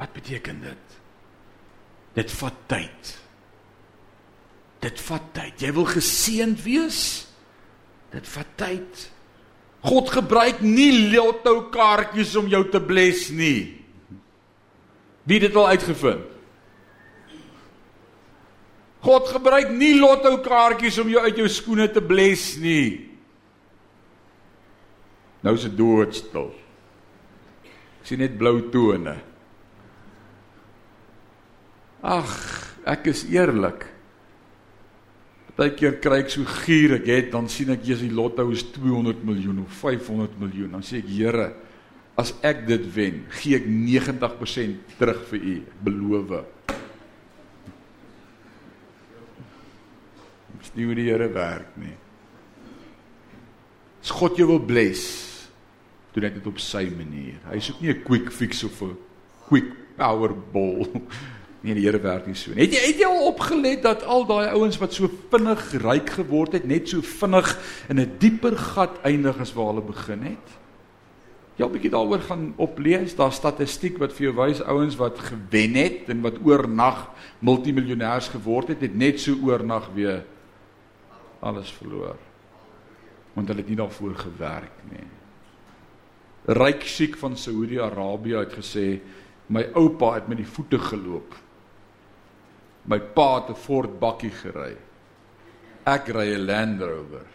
Wat 0.00 0.14
beteken 0.16 0.62
dit? 0.64 1.00
Dit 2.16 2.32
vat 2.40 2.56
tyd. 2.70 3.10
Dit 4.80 5.02
vat 5.04 5.26
tyd. 5.36 5.60
Jy 5.60 5.74
wil 5.76 5.88
geseënd 5.92 6.62
wees? 6.64 7.02
Dit 8.14 8.26
vat 8.32 8.56
tyd. 8.58 9.04
God 9.84 10.08
gebruik 10.12 10.64
nie 10.64 11.12
lotto 11.12 11.68
kaartjies 11.72 12.32
om 12.40 12.48
jou 12.50 12.64
te 12.72 12.80
bless 12.80 13.28
nie. 13.32 13.79
Wie 15.28 15.38
het 15.38 15.50
dit 15.50 15.56
al 15.56 15.72
uitgevind? 15.74 16.26
God 19.00 19.30
gebruik 19.32 19.70
nie 19.72 19.94
lotto 19.96 20.34
kaartjies 20.44 20.98
om 21.00 21.08
jou 21.08 21.22
uit 21.24 21.38
jou 21.40 21.48
skoene 21.48 21.86
te 21.88 22.02
bless 22.04 22.58
nie. 22.60 23.08
Nou 25.40 25.54
is 25.56 25.64
dit 25.64 25.76
doodstil. 25.78 26.50
Ek 28.00 28.10
sien 28.10 28.20
net 28.20 28.36
blou 28.40 28.58
tone. 28.72 29.14
Ag, 32.04 32.34
ek 32.88 33.08
is 33.12 33.24
eerlik. 33.32 33.86
Partykeer 35.56 35.98
kry 36.00 36.20
ek 36.22 36.30
so 36.32 36.44
gier 36.64 36.96
ek 36.96 37.08
het 37.08 37.32
dan 37.32 37.48
sien 37.52 37.72
ek 37.72 37.82
jy's 37.84 38.04
die 38.04 38.12
lotto 38.12 38.46
is 38.52 38.62
200 38.72 39.24
miljoen 39.28 39.64
of 39.64 39.80
500 39.80 40.38
miljoen. 40.40 40.76
Dan 40.76 40.84
sê 40.84 41.00
ek, 41.00 41.08
Here, 41.08 41.50
As 42.20 42.34
ek 42.44 42.66
dit 42.68 42.84
wen, 42.92 43.22
gee 43.40 43.56
ek 43.56 43.66
90% 43.70 44.96
terug 44.98 45.22
vir 45.30 45.40
u, 45.40 45.56
beloof. 45.86 46.34
Dis 50.60 50.74
nie 50.76 50.88
hoe 50.88 50.96
die 50.98 51.08
Here 51.08 51.30
werk 51.32 51.72
nie. 51.80 51.96
As 54.04 54.12
God 54.12 54.36
jou 54.36 54.50
wil 54.50 54.60
bless, 54.64 55.06
doen 56.12 56.26
hy 56.26 56.32
dit 56.36 56.48
op 56.50 56.60
sy 56.60 56.86
manier. 56.92 57.38
Hy 57.48 57.60
soek 57.62 57.80
nie 57.80 57.92
'n 57.94 58.04
quick 58.04 58.32
fix 58.32 58.64
of 58.64 58.82
'n 58.82 58.96
quick 59.48 59.72
power 59.96 60.34
ball. 60.34 60.88
Nee, 61.62 61.74
die 61.74 61.84
Here 61.84 62.00
werk 62.00 62.24
nie 62.26 62.34
so 62.34 62.54
nie. 62.54 62.64
Het 62.64 62.72
jy 62.72 62.86
het 62.86 63.00
jy 63.02 63.04
al 63.04 63.26
opgelet 63.28 63.82
dat 63.82 64.02
al 64.08 64.24
daai 64.24 64.48
ouens 64.48 64.78
wat 64.80 64.94
so 64.96 65.10
vinnig 65.28 65.60
ryk 65.82 66.08
geword 66.08 66.52
het, 66.56 66.64
net 66.64 66.88
so 66.88 67.02
vinnig 67.04 67.50
in 67.90 68.00
'n 68.00 68.16
dieper 68.18 68.56
gat 68.56 68.96
eindig 69.04 69.36
as 69.36 69.52
waar 69.52 69.74
hulle 69.74 69.84
begin 69.84 70.22
het? 70.22 70.59
Jy 71.60 71.66
'n 71.66 71.72
bietjie 71.72 71.92
daaroor 71.92 72.22
gaan 72.24 72.54
oplees, 72.56 73.14
daar 73.16 73.32
statistiek 73.32 73.98
wat 73.98 74.12
vir 74.12 74.30
jou 74.30 74.34
wys 74.36 74.62
ouens 74.62 74.96
wat 74.96 75.18
gewen 75.18 75.74
het 75.74 76.08
en 76.08 76.22
wat 76.22 76.40
oornag 76.44 77.10
multimiljonêers 77.44 78.30
geword 78.32 78.68
het, 78.68 78.80
het 78.80 78.94
net 78.94 79.20
so 79.20 79.36
oornag 79.44 79.90
weer 79.94 80.24
alles 81.40 81.70
verloor. 81.72 82.16
Want 83.34 83.48
hulle 83.48 83.60
het 83.60 83.68
nie 83.68 83.76
daarvoor 83.76 84.14
gewerk 84.14 84.76
nie. 84.90 85.06
Ryk 86.46 86.82
siek 86.82 87.16
van 87.16 87.36
Saudi-Arabië 87.36 88.36
het 88.36 88.52
gesê 88.56 89.00
my 89.46 89.68
oupa 89.74 90.14
het 90.14 90.28
met 90.28 90.38
die 90.38 90.48
voete 90.48 90.78
geloop. 90.78 91.34
My 92.84 93.00
pa 93.00 93.34
het 93.34 93.50
'n 93.50 93.54
Ford 93.54 94.00
bakkie 94.00 94.30
gery. 94.30 94.76
Ek 95.84 96.08
ry 96.08 96.34
'n 96.34 96.46
Land 96.46 96.80
Rover. 96.80 97.26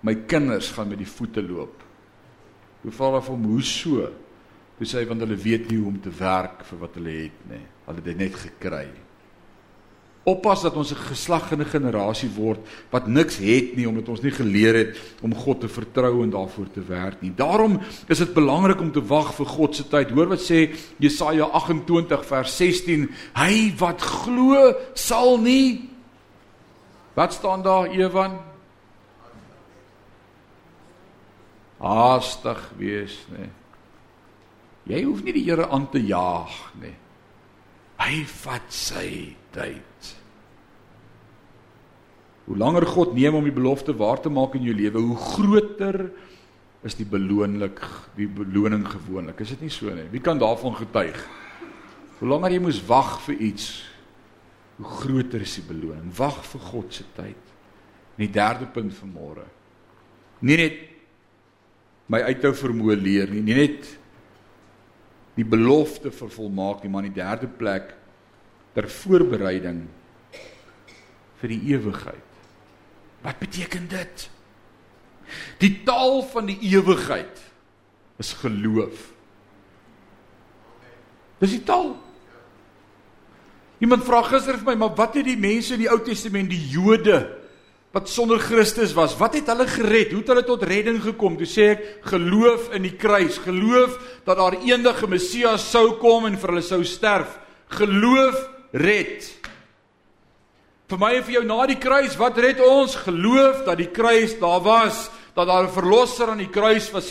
My 0.00 0.14
kinders 0.14 0.70
gaan 0.70 0.88
met 0.88 0.98
die 0.98 1.06
voete 1.06 1.42
loop 1.42 1.87
Toe 2.82 2.94
vra 2.94 3.10
hulle 3.10 3.24
hom 3.26 3.50
hoe 3.52 3.62
so? 3.62 4.06
Toe 4.78 4.86
sê 4.86 5.02
hy 5.02 5.08
want 5.10 5.24
hulle 5.24 5.36
weet 5.38 5.68
nie 5.70 5.80
hoe 5.80 5.90
om 5.90 6.00
te 6.00 6.12
werk 6.14 6.64
vir 6.68 6.80
wat 6.84 6.96
hulle 6.98 7.14
het 7.24 7.44
nie. 7.50 7.66
Hulle 7.86 8.02
het 8.02 8.08
dit 8.10 8.18
net 8.18 8.38
gekry. 8.38 8.86
Oppas 10.28 10.62
dat 10.62 10.76
ons 10.76 10.92
'n 10.92 11.08
geslag 11.08 11.52
en 11.52 11.60
'n 11.60 11.72
generasie 11.72 12.28
word 12.36 12.60
wat 12.90 13.06
niks 13.06 13.36
het 13.38 13.76
nie 13.76 13.88
omdat 13.88 14.08
ons 14.08 14.22
nie 14.22 14.30
geleer 14.30 14.74
het 14.74 14.98
om 15.22 15.34
God 15.34 15.60
te 15.60 15.68
vertrou 15.68 16.22
en 16.22 16.30
daarvoor 16.30 16.70
te 16.72 16.84
werk 16.84 17.22
nie. 17.22 17.32
Daarom 17.34 17.80
is 18.08 18.18
dit 18.18 18.34
belangrik 18.34 18.80
om 18.80 18.92
te 18.92 19.06
wag 19.06 19.34
vir 19.34 19.46
God 19.46 19.74
se 19.74 19.88
tyd. 19.88 20.10
Hoor 20.10 20.28
wat 20.28 20.40
sê 20.40 20.76
Jesaja 20.98 21.44
28 21.44 22.26
vers 22.26 22.56
16: 22.56 23.10
Hy 23.34 23.74
wat 23.78 24.02
glo 24.02 24.74
sal 24.94 25.38
nie 25.38 25.88
Wat 27.18 27.32
staan 27.32 27.62
daar 27.62 27.86
Ewan? 27.86 28.38
Haastig 31.78 32.62
wees, 32.78 33.16
nê. 33.32 33.48
Jy 34.88 35.02
hoef 35.04 35.20
nie 35.24 35.34
die 35.36 35.44
Here 35.46 35.68
aan 35.68 35.86
te 35.92 36.00
jaag 36.00 36.54
nie. 36.80 36.94
Hy 37.98 38.22
vat 38.30 38.72
sy 38.72 39.10
tyd. 39.52 40.14
Hoe 42.48 42.56
langer 42.56 42.86
God 42.88 43.12
neem 43.12 43.36
om 43.36 43.44
die 43.44 43.54
belofte 43.54 43.92
waar 43.92 44.22
te 44.22 44.32
maak 44.32 44.54
in 44.56 44.64
jou 44.64 44.74
lewe, 44.74 45.02
hoe 45.04 45.18
groter 45.34 46.06
is 46.86 46.96
die 46.96 47.06
beloonlik 47.08 47.82
die 48.16 48.28
beloning 48.30 48.86
gewoonlik. 48.88 49.42
Is 49.44 49.52
dit 49.52 49.66
nie 49.66 49.72
so 49.74 49.92
nie? 49.92 50.06
Wie 50.12 50.22
kan 50.24 50.40
daarvan 50.40 50.76
getuig? 50.78 51.18
Hoe 52.18 52.28
langer 52.30 52.54
jy 52.54 52.62
moes 52.64 52.80
wag 52.88 53.18
vir 53.26 53.42
iets, 53.50 53.68
hoe 54.78 54.88
groter 55.02 55.44
is 55.44 55.58
die 55.58 55.66
beloning. 55.68 56.08
Wag 56.16 56.40
vir 56.48 56.64
God 56.70 56.94
se 56.94 57.04
tyd. 57.18 57.54
En 58.16 58.24
die 58.24 58.32
derde 58.34 58.70
punt 58.72 58.94
van 58.96 59.12
môre. 59.12 59.44
Nie 60.40 60.56
net 60.58 60.78
my 62.08 62.22
uithou 62.30 62.54
vermoë 62.56 62.96
leer 63.00 63.32
nie, 63.32 63.44
nie 63.44 63.56
net 63.56 63.88
die 65.38 65.46
belofte 65.46 66.10
vervolmaak 66.10 66.82
nie, 66.82 66.90
maar 66.90 67.06
in 67.06 67.12
die 67.12 67.20
derde 67.20 67.46
plek 67.46 67.92
ter 68.74 68.88
voorbereiding 68.90 69.84
vir 71.38 71.52
die 71.52 71.60
ewigheid. 71.74 72.40
Wat 73.22 73.38
beteken 73.38 73.86
dit? 73.90 74.26
Die 75.62 75.72
taal 75.86 76.22
van 76.32 76.48
die 76.48 76.58
ewigheid 76.72 77.44
is 78.18 78.32
geloof. 78.40 79.10
Dis 81.38 81.54
die 81.54 81.64
taal. 81.66 81.92
Iemand 83.78 84.02
vra 84.06 84.24
gister 84.26 84.58
vir 84.58 84.72
my, 84.72 84.78
maar 84.80 84.96
wat 84.98 85.20
het 85.20 85.28
die 85.28 85.38
mense 85.38 85.76
in 85.76 85.84
die 85.84 85.90
Ou 85.90 86.00
Testament, 86.02 86.50
die 86.50 86.64
Jode 86.72 87.20
wat 87.92 88.08
sonder 88.08 88.38
Christus 88.38 88.92
was, 88.92 89.16
wat 89.16 89.34
het 89.38 89.48
hulle 89.48 89.66
gered? 89.66 90.12
Hoe 90.12 90.20
het 90.20 90.28
hulle 90.28 90.44
tot 90.44 90.62
redding 90.68 91.00
gekom? 91.02 91.38
Toe 91.40 91.48
sê 91.48 91.68
ek 91.72 91.86
geloof 92.12 92.68
in 92.76 92.84
die 92.84 92.94
kruis, 93.00 93.40
geloof 93.40 93.96
dat 94.28 94.36
daar 94.36 94.58
eendag 94.60 95.02
'n 95.02 95.10
Messias 95.10 95.70
sou 95.70 95.96
kom 95.98 96.26
en 96.26 96.36
vir 96.36 96.48
hulle 96.48 96.62
sou 96.62 96.84
sterf. 96.84 97.38
Geloof 97.68 98.36
red. 98.72 99.24
Vir 100.88 100.98
my 100.98 101.14
en 101.14 101.24
vir 101.24 101.32
jou 101.32 101.44
na 101.44 101.66
die 101.66 101.78
kruis, 101.78 102.16
wat 102.16 102.38
red 102.38 102.60
ons? 102.60 102.94
Geloof 102.94 103.64
dat 103.64 103.76
die 103.78 103.90
kruis 103.92 104.38
daar 104.38 104.60
was, 104.60 105.10
dat 105.34 105.46
daar 105.46 105.64
'n 105.64 105.72
verlosser 105.72 106.28
aan 106.28 106.38
die 106.38 106.50
kruis 106.50 106.90
was. 106.90 107.10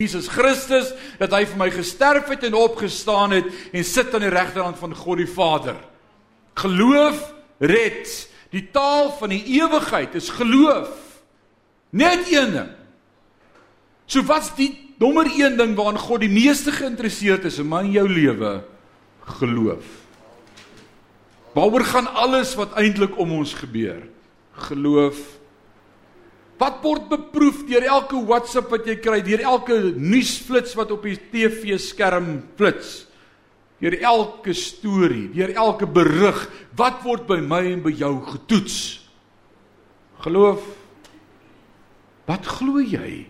Jesus 0.00 0.28
Christus 0.28 0.94
dat 1.18 1.30
hy 1.30 1.44
vir 1.44 1.58
my 1.58 1.70
gesterf 1.70 2.28
het 2.28 2.44
en 2.44 2.54
opgestaan 2.54 3.30
het 3.30 3.44
en 3.72 3.84
sit 3.84 4.14
aan 4.14 4.24
die 4.24 4.32
regterhand 4.32 4.78
van 4.78 4.94
God 4.94 5.18
die 5.18 5.28
Vader. 5.28 5.76
Geloof 6.54 7.34
red. 7.58 8.29
Die 8.50 8.66
taal 8.74 9.12
van 9.18 9.30
die 9.30 9.44
ewigheid 9.60 10.14
is 10.18 10.30
geloof. 10.34 10.90
Net 11.90 12.26
een 12.30 12.54
ding. 12.54 12.70
So 14.10 14.22
wat's 14.26 14.50
die 14.58 14.72
nommer 14.98 15.28
1 15.30 15.56
ding 15.58 15.76
waaraan 15.78 15.98
God 15.98 16.24
die 16.24 16.32
meeste 16.32 16.74
geïnteresseerd 16.74 17.46
is 17.46 17.60
in 17.62 17.68
my 17.70 17.84
en 17.84 17.92
jou 17.94 18.06
lewe? 18.10 18.60
Geloof. 19.38 19.86
Waaroor 21.54 21.84
gaan 21.86 22.08
alles 22.14 22.54
wat 22.58 22.74
eintlik 22.78 23.14
om 23.18 23.32
ons 23.38 23.54
gebeur? 23.58 24.02
Geloof. 24.70 25.18
Wat 26.60 26.82
word 26.84 27.06
beproef 27.10 27.62
deur 27.70 27.86
elke 27.88 28.18
WhatsApp 28.28 28.70
wat 28.74 28.86
jy 28.86 28.98
kry, 29.00 29.20
deur 29.24 29.40
elke 29.48 29.78
nuusflits 29.96 30.74
wat 30.78 30.90
op 30.92 31.06
die 31.06 31.16
TV-skerm 31.32 32.34
flits? 32.58 33.09
Deur 33.80 33.96
elke 34.00 34.52
storie, 34.56 35.30
deur 35.32 35.54
elke 35.56 35.88
berig, 35.88 36.44
wat 36.76 37.00
word 37.04 37.26
by 37.28 37.40
my 37.40 37.62
en 37.72 37.82
by 37.84 37.92
jou 37.96 38.12
getoets? 38.28 38.76
Geloof. 40.20 40.62
Wat 42.28 42.46
glo 42.46 42.82
jy? 42.84 43.24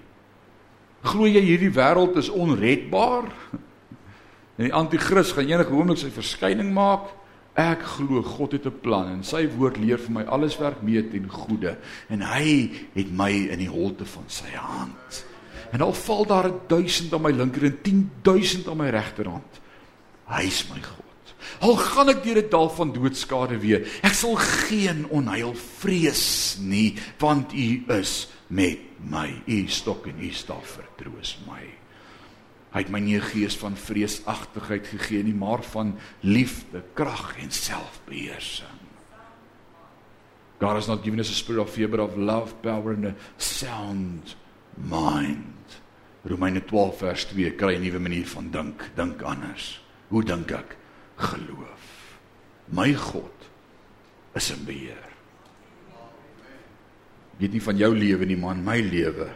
Glo 1.07 1.29
jy 1.31 1.41
hierdie 1.47 1.73
wêreld 1.73 2.19
is 2.21 2.29
onredbaar? 2.29 3.31
En 4.61 4.67
die 4.67 4.75
anti-kris 4.77 5.33
gaan 5.33 5.49
enige 5.49 5.73
oomblik 5.73 6.03
sy 6.03 6.11
verskyning 6.13 6.75
maak? 6.77 7.07
Ek 7.59 7.81
glo 7.97 8.21
God 8.23 8.53
het 8.53 8.67
'n 8.67 8.81
plan 8.83 9.07
en 9.09 9.23
sy 9.25 9.49
woord 9.57 9.79
leer 9.79 9.99
vir 9.99 10.13
my 10.13 10.25
alles 10.25 10.59
werk 10.59 10.83
mee 10.83 11.03
ten 11.03 11.29
goeie 11.29 11.77
en 12.09 12.21
hy 12.21 12.71
het 12.95 13.11
my 13.11 13.31
in 13.31 13.59
die 13.59 13.69
holte 13.71 14.05
van 14.05 14.25
sy 14.27 14.53
hand. 14.55 15.25
En 15.73 15.81
al 15.81 15.93
val 15.93 16.27
daar 16.27 16.51
1000 16.69 17.13
aan 17.15 17.23
my 17.23 17.31
linker 17.31 17.65
en 17.65 17.79
10000 17.83 18.69
aan 18.69 18.77
my 18.77 18.91
regterhand. 18.91 19.61
Hy 20.31 20.47
is 20.47 20.63
my 20.71 20.79
God. 20.79 20.99
Al 21.61 21.77
gaan 21.77 22.09
ek 22.09 22.23
deur 22.25 22.39
'n 22.41 22.51
dal 22.51 22.71
van 22.71 22.93
doodskade 22.93 23.59
weer, 23.61 23.85
ek 24.03 24.15
sal 24.15 24.37
geen 24.37 25.05
onheil 25.11 25.55
vrees 25.55 26.57
nie, 26.61 26.97
want 27.19 27.53
U 27.53 27.85
is 27.99 28.29
met 28.49 28.79
my. 29.03 29.43
U 29.47 29.67
stok 29.69 30.07
en 30.07 30.23
U 30.23 30.31
staf 30.31 30.79
vertroos 30.79 31.37
my. 31.47 31.65
Hy 32.71 32.79
het 32.79 32.91
my 32.91 33.01
nie 33.01 33.17
'n 33.19 33.31
gees 33.35 33.57
van 33.57 33.77
vreesagtigheid 33.77 34.87
gegee 34.87 35.23
nie, 35.23 35.35
maar 35.35 35.63
van 35.63 35.99
liefde, 36.23 36.83
krag 36.95 37.37
en 37.39 37.51
selfbeheersing. 37.51 38.79
God 40.61 40.77
has 40.77 40.87
not 40.87 41.03
given 41.03 41.19
us 41.19 41.31
a 41.31 41.35
spirit 41.35 41.61
of 41.61 41.71
fear 41.71 41.89
but 41.89 42.01
of 42.01 42.17
love, 42.17 42.55
power 42.63 42.93
and 42.93 43.07
a 43.07 43.15
sound 43.39 44.37
mind. 44.77 45.81
Romeine 46.23 46.61
12 46.65 46.99
vers 46.99 47.25
2 47.25 47.51
kry 47.57 47.75
'n 47.75 47.83
nuwe 47.83 47.99
manier 47.99 48.27
van 48.27 48.51
dink, 48.51 48.91
dink 48.95 49.23
anders. 49.23 49.81
Hoe 50.11 50.25
dink 50.27 50.51
ek? 50.55 50.75
Geloof. 51.21 51.87
My 52.75 52.91
God 52.95 53.49
is 54.39 54.51
in 54.55 54.65
beheer. 54.67 55.07
Weet 57.41 57.55
nie 57.57 57.63
van 57.65 57.79
jou 57.81 57.91
lewe 57.97 58.27
nie, 58.29 58.39
man, 58.39 58.61
my 58.65 58.79
lewe 58.85 59.31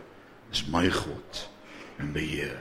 is 0.52 0.64
my 0.70 0.86
God 0.92 1.44
in 2.02 2.12
beheer. 2.14 2.58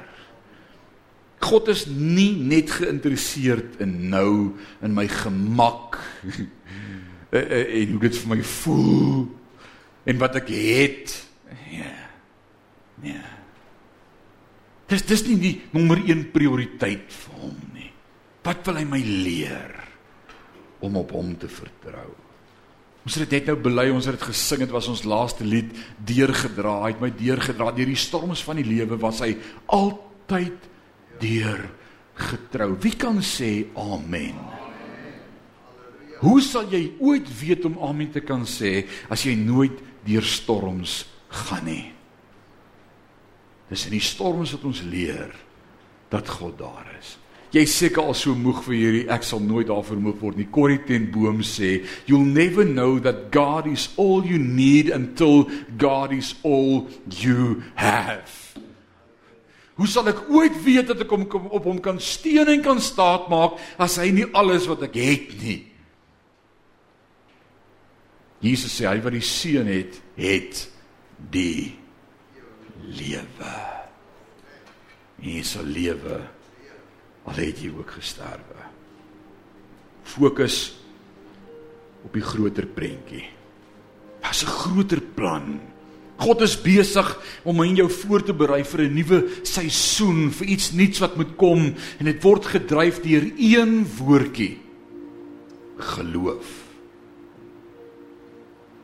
God 1.43 1.67
is 1.73 1.83
nie 1.89 2.31
net 2.39 2.71
geïnteresseerd 2.71 3.81
in 3.83 3.97
nou 4.13 4.53
in 4.85 4.93
my 4.95 5.05
gemak 5.11 5.99
eh, 7.33 7.41
eh, 7.41 7.65
en 7.81 7.95
hoe 7.95 8.01
dit 8.05 8.21
vir 8.21 8.31
my 8.31 8.39
voel 8.53 9.25
en 10.07 10.21
wat 10.21 10.39
ek 10.39 10.53
het. 10.53 11.17
Ja. 11.73 11.91
Ja. 13.03 13.21
Dis 14.91 15.03
dis 15.09 15.25
nie 15.27 15.39
die 15.41 15.53
nommer 15.75 15.99
1 15.99 16.29
prioriteit 16.31 17.11
vir 17.11 17.43
hom. 17.43 17.72
Wat 18.43 18.65
wil 18.67 18.81
hy 18.81 18.83
my 18.87 18.99
leer 18.99 19.71
om 20.83 20.97
op 20.99 21.13
hom 21.15 21.31
te 21.39 21.47
vertrou? 21.51 22.09
Ons 23.03 23.17
het 23.19 23.27
dit 23.27 23.41
net 23.41 23.51
nou 23.51 23.57
bely, 23.59 23.89
ons 23.91 24.05
het 24.07 24.15
dit 24.15 24.27
gesing, 24.29 24.61
dit 24.63 24.71
was 24.71 24.87
ons 24.91 25.03
laaste 25.07 25.43
lied, 25.47 25.71
deurgedra, 26.07 26.77
hy 26.85 26.93
het 26.93 27.01
my 27.03 27.09
deurgedra 27.11 27.71
deur 27.75 27.89
die 27.91 27.99
storms 27.99 28.43
van 28.47 28.61
die 28.61 28.67
lewe, 28.67 28.95
was 28.99 29.19
hy 29.25 29.33
altyd 29.75 30.69
deur 31.19 31.65
getrou. 32.29 32.69
Wie 32.83 32.95
kan 32.99 33.19
sê 33.25 33.67
amen? 33.79 34.39
Hoe 36.23 36.39
sal 36.43 36.69
jy 36.71 36.85
ooit 37.03 37.27
weet 37.41 37.65
om 37.67 37.81
amen 37.83 38.13
te 38.13 38.23
kan 38.23 38.45
sê 38.47 38.85
as 39.11 39.25
jy 39.27 39.35
nooit 39.35 39.75
deur 40.07 40.23
storms 40.23 41.01
gaan 41.43 41.67
nie? 41.67 41.89
Dis 43.67 43.87
in 43.89 43.97
die 43.97 44.03
storms 44.03 44.53
wat 44.55 44.63
ons 44.69 44.83
leer 44.87 45.33
dat 46.13 46.29
God 46.29 46.55
daar 46.61 46.87
is. 46.99 47.17
Jy 47.53 47.67
seker 47.69 48.01
al 48.01 48.15
so 48.17 48.33
moeg 48.33 48.63
vir 48.65 48.73
hierdie 48.73 49.03
ek 49.13 49.25
sal 49.27 49.41
nooit 49.45 49.67
daarvoor 49.69 49.99
moeg 50.01 50.21
word 50.23 50.39
nie. 50.39 50.47
Corrie 50.49 50.79
ten 50.87 51.05
Boom 51.13 51.43
sê, 51.45 51.83
you'll 52.09 52.25
never 52.25 52.65
know 52.65 52.97
that 52.97 53.29
God 53.29 53.69
is 53.69 53.91
all 53.95 54.25
you 54.25 54.39
need 54.41 54.89
until 54.89 55.45
God 55.77 56.15
is 56.17 56.33
all 56.41 56.87
you 57.21 57.61
have. 57.77 58.57
Hoe 59.77 59.89
sal 59.89 60.09
ek 60.09 60.25
ooit 60.33 60.57
weet 60.65 60.89
dat 60.89 61.05
ek 61.05 61.13
hom 61.13 61.27
op 61.29 61.69
hom 61.69 61.77
kan 61.81 62.01
steun 62.01 62.49
en 62.49 62.65
kan 62.65 62.81
staat 62.81 63.29
maak 63.29 63.61
as 63.81 63.99
hy 64.01 64.09
nie 64.13 64.27
alles 64.33 64.65
wat 64.69 64.85
ek 64.89 64.97
het 64.97 65.37
nie? 65.41 65.61
Jesus 68.43 68.73
sê 68.81 68.89
hy 68.89 68.97
wat 69.01 69.13
die 69.13 69.23
seun 69.23 69.69
het, 69.69 70.01
het 70.17 70.67
die 71.31 71.73
lewe. 72.97 73.57
Hy 75.23 75.41
sal 75.47 75.69
lewe 75.69 76.17
al 77.23 77.39
het 77.39 77.61
jy 77.61 77.71
ook 77.71 77.91
gesterwe. 77.95 78.67
Fokus 80.03 80.73
op 82.03 82.13
die 82.13 82.25
groter 82.25 82.65
prentjie. 82.67 83.25
Daar's 84.21 84.43
'n 84.43 84.51
groter 84.51 85.01
plan 85.01 85.59
God 86.23 86.43
is 86.45 86.55
besig 86.61 87.07
om 87.43 87.61
in 87.65 87.77
jou 87.81 87.89
voor 87.91 88.23
te 88.23 88.33
berei 88.33 88.63
vir 88.63 88.81
'n 88.85 88.93
nuwe 88.93 89.19
seisoen, 89.43 90.31
vir 90.31 90.47
iets 90.47 90.71
nuuts 90.71 90.99
wat 90.99 91.15
moet 91.15 91.35
kom 91.35 91.73
en 91.99 92.05
dit 92.05 92.23
word 92.23 92.45
gedryf 92.45 93.01
deur 93.01 93.31
een 93.37 93.85
woordjie: 93.97 94.57
geloof. 95.77 96.63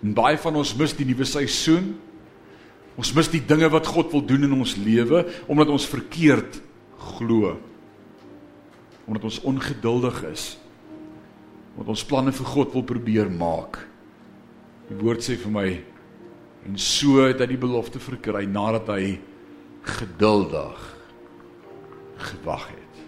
En 0.03 0.13
baie 0.13 0.37
van 0.37 0.55
ons 0.55 0.75
mis 0.75 0.93
die 0.93 1.05
nuwe 1.05 1.25
seisoen. 1.25 1.95
Ons 2.95 3.13
mis 3.13 3.27
die 3.27 3.45
dinge 3.45 3.69
wat 3.69 3.87
God 3.87 4.11
wil 4.11 4.25
doen 4.25 4.43
in 4.43 4.53
ons 4.53 4.75
lewe 4.75 5.25
omdat 5.47 5.69
ons 5.69 5.85
verkeerd 5.87 6.61
glo. 6.97 7.59
Omdat 9.09 9.25
ons 9.31 9.41
ongeduldig 9.49 10.23
is. 10.29 10.43
Omdat 11.73 11.95
ons 11.95 12.05
planne 12.05 12.33
vir 12.35 12.51
God 12.53 12.75
wil 12.77 12.85
probeer 12.85 13.31
maak. 13.33 13.81
Die 14.89 14.97
woord 15.01 15.25
sê 15.25 15.37
vir 15.39 15.53
my 15.53 15.69
en 16.67 16.75
so 16.81 17.23
het 17.23 17.39
hy 17.39 17.47
die 17.53 17.61
belofte 17.61 18.01
verkry 18.03 18.43
nadat 18.49 18.89
hy 18.91 19.13
geduldig 19.87 20.81
gewag 22.19 22.65
het. 22.73 23.01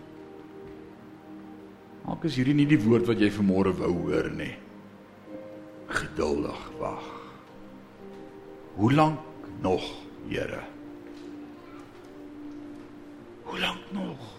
Maak 2.06 2.26
is 2.26 2.38
hierdie 2.39 2.56
nie 2.58 2.70
die 2.70 2.80
woord 2.82 3.10
wat 3.12 3.22
jy 3.22 3.30
vanmôre 3.34 3.74
wou 3.78 3.91
hoor 4.08 4.30
nie. 4.34 4.54
Geduldig 5.91 6.62
wag. 6.80 7.10
Hoe 8.78 8.91
lank 8.95 9.20
nog, 9.62 9.84
Here? 10.30 10.62
Hoe 13.43 13.60
lank 13.60 13.91
nog? 13.91 14.30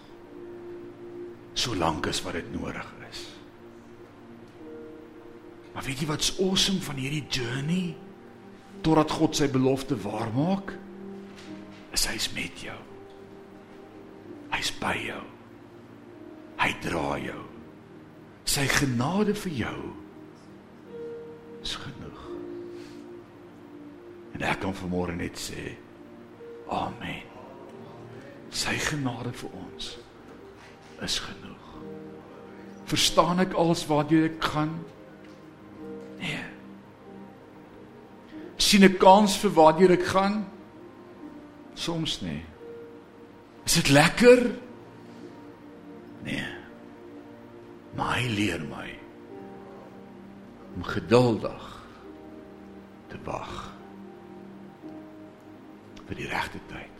So 1.53 1.75
lank 1.77 2.07
as 2.09 2.21
wat 2.25 2.33
dit 2.39 2.49
nodig 2.53 2.87
is. 3.09 3.27
Maar 5.73 5.83
weet 5.85 6.03
jy 6.03 6.07
wat's 6.09 6.33
awesome 6.39 6.81
van 6.81 6.99
hierdie 7.01 7.25
journey? 7.29 7.93
totdat 8.83 9.11
God 9.15 9.37
sy 9.37 9.47
belofte 9.51 9.95
waarmaak, 10.03 10.75
is 11.95 12.05
hy's 12.09 12.27
met 12.35 12.63
jou. 12.65 12.77
Hy's 14.53 14.71
by 14.81 14.93
jou. 14.99 15.21
Hy 16.59 16.69
dra 16.83 17.17
jou. 17.21 17.41
Sy 18.49 18.65
genade 18.69 19.35
vir 19.39 19.55
jou 19.63 19.77
is 21.63 21.75
genoeg. 21.79 22.23
En 24.35 24.43
ek 24.49 24.59
kan 24.65 24.75
vanmôre 24.75 25.15
net 25.15 25.39
sê 25.39 25.77
amen. 26.73 27.23
Sy 28.53 28.75
genade 28.83 29.31
vir 29.39 29.55
ons 29.57 29.93
is 31.03 31.19
genoeg. 31.19 31.69
Verstaan 32.85 33.39
ek 33.39 33.53
alles 33.53 33.85
wat 33.87 34.11
jy 34.11 34.31
gaan? 34.39 34.79
Nee 36.19 36.53
sien 38.73 38.85
'n 38.89 38.97
kans 38.97 39.37
vir 39.37 39.51
waartoe 39.53 39.91
ek 39.93 40.05
gaan? 40.05 40.35
Soms 41.73 42.21
nie. 42.21 42.41
Is 43.65 43.73
dit 43.73 43.89
lekker? 43.89 44.39
Nee. 46.23 46.47
Maar 47.95 48.17
hy 48.17 48.27
leer 48.27 48.63
my 48.65 48.89
om 50.75 50.83
geduldig 50.83 51.65
te 53.07 53.17
wag 53.23 53.53
vir 56.07 56.15
die 56.15 56.27
regte 56.27 56.59
tyd. 56.67 56.92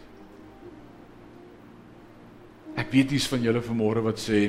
Ek 2.79 2.89
weet 2.93 3.13
iets 3.13 3.27
van 3.29 3.43
julle 3.45 3.61
vanmôre 3.61 4.01
wat 4.05 4.21
sê 4.21 4.47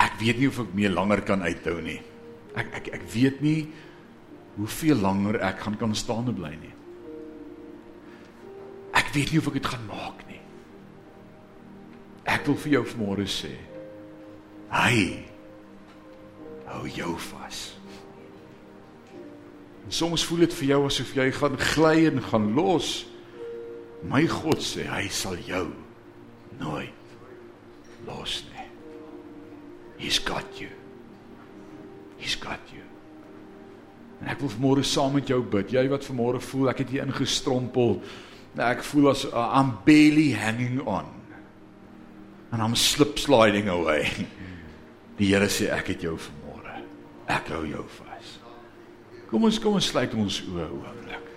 ek 0.00 0.16
weet 0.20 0.40
nie 0.40 0.48
of 0.50 0.58
ek 0.64 0.72
meer 0.74 0.94
langer 0.94 1.22
kan 1.26 1.44
uithou 1.46 1.78
nie. 1.82 2.00
Ek 2.58 2.72
ek 2.80 2.88
ek 2.98 3.04
weet 3.14 3.42
nie 3.44 3.60
hoeveel 4.56 4.98
langer 5.02 5.38
ek 5.42 5.62
gaan 5.62 5.78
kan 5.78 5.94
staan 5.98 6.30
en 6.30 6.38
bly 6.38 6.52
nie. 6.58 6.72
Ek 8.94 9.10
weet 9.14 9.32
nie 9.32 9.42
of 9.42 9.50
ek 9.50 9.58
dit 9.58 9.70
gaan 9.70 9.86
maak 9.86 10.26
nie. 10.30 10.40
Ek 12.30 12.46
wil 12.48 12.58
vir 12.58 12.78
jou 12.78 12.82
vanmôre 12.94 13.26
sê, 13.28 13.52
hy 14.72 14.98
hou 16.70 16.84
jou 16.90 17.14
vas. 17.30 17.62
En 19.84 19.92
soms 19.92 20.24
voel 20.26 20.46
dit 20.46 20.54
vir 20.58 20.70
jou 20.72 20.80
asof 20.88 21.10
jy 21.14 21.26
gaan 21.36 21.58
gly 21.60 21.96
en 22.08 22.22
gaan 22.30 22.52
los. 22.56 23.04
My 24.08 24.24
God 24.30 24.62
sê 24.64 24.88
hy 24.88 25.06
sal 25.12 25.36
jou 25.46 25.68
nooit 26.58 26.92
los 28.06 28.42
nie. 28.52 28.66
He's 29.98 30.18
got 30.18 30.60
you. 30.60 30.70
He's 32.18 32.36
got 32.36 32.60
you. 32.72 32.82
En 34.22 34.30
ek 34.32 34.40
wil 34.40 34.52
vanmôre 34.54 34.84
saam 34.86 35.16
met 35.18 35.28
jou 35.28 35.40
bid. 35.42 35.72
Jy 35.74 35.84
wat 35.92 36.06
vanmôre 36.06 36.40
voel 36.40 36.70
ek 36.72 36.84
het 36.84 36.94
hier 36.94 37.04
ingestrompel. 37.04 37.98
Ek 38.54 38.84
voel 38.86 39.10
as 39.10 39.24
uh, 39.26 39.50
I'm 39.58 39.74
barely 39.86 40.30
hanging 40.32 40.80
on. 40.86 41.10
And 42.52 42.62
I'm 42.62 42.76
slip 42.78 43.18
sliding 43.18 43.68
away. 43.68 44.08
Die 45.18 45.30
Here 45.30 45.50
sê 45.50 45.68
ek 45.74 45.92
het 45.94 46.06
jou 46.06 46.16
vanmôre. 46.18 46.80
Ek 47.30 47.52
hou 47.54 47.64
jou 47.68 47.84
vas. 47.98 48.32
Kom 49.30 49.46
ons 49.48 49.58
kom 49.62 49.78
ons 49.78 49.92
sluit 49.92 50.12
ons 50.14 50.40
oë 50.46 50.66
oomblik. 50.70 51.30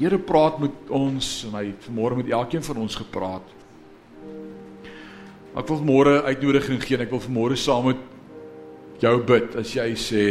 Here 0.00 0.18
praat 0.18 0.58
met 0.62 0.90
ons 0.90 1.28
en 1.46 1.54
hy 1.54 1.68
het 1.70 1.84
vanmôre 1.86 2.18
met 2.18 2.32
elkeen 2.34 2.64
van 2.66 2.80
ons 2.82 2.96
gepraat. 2.98 3.52
Ek 5.54 5.68
wil 5.70 5.78
vanmôre 5.84 6.16
uitnodiging 6.26 6.80
gee 6.82 6.96
en 6.98 7.04
ek 7.04 7.12
wil 7.14 7.22
vanmôre 7.22 7.56
saam 7.58 7.84
met 7.86 8.00
jou 9.02 9.14
bid 9.22 9.54
as 9.60 9.70
jy 9.76 9.92
sê 9.94 10.24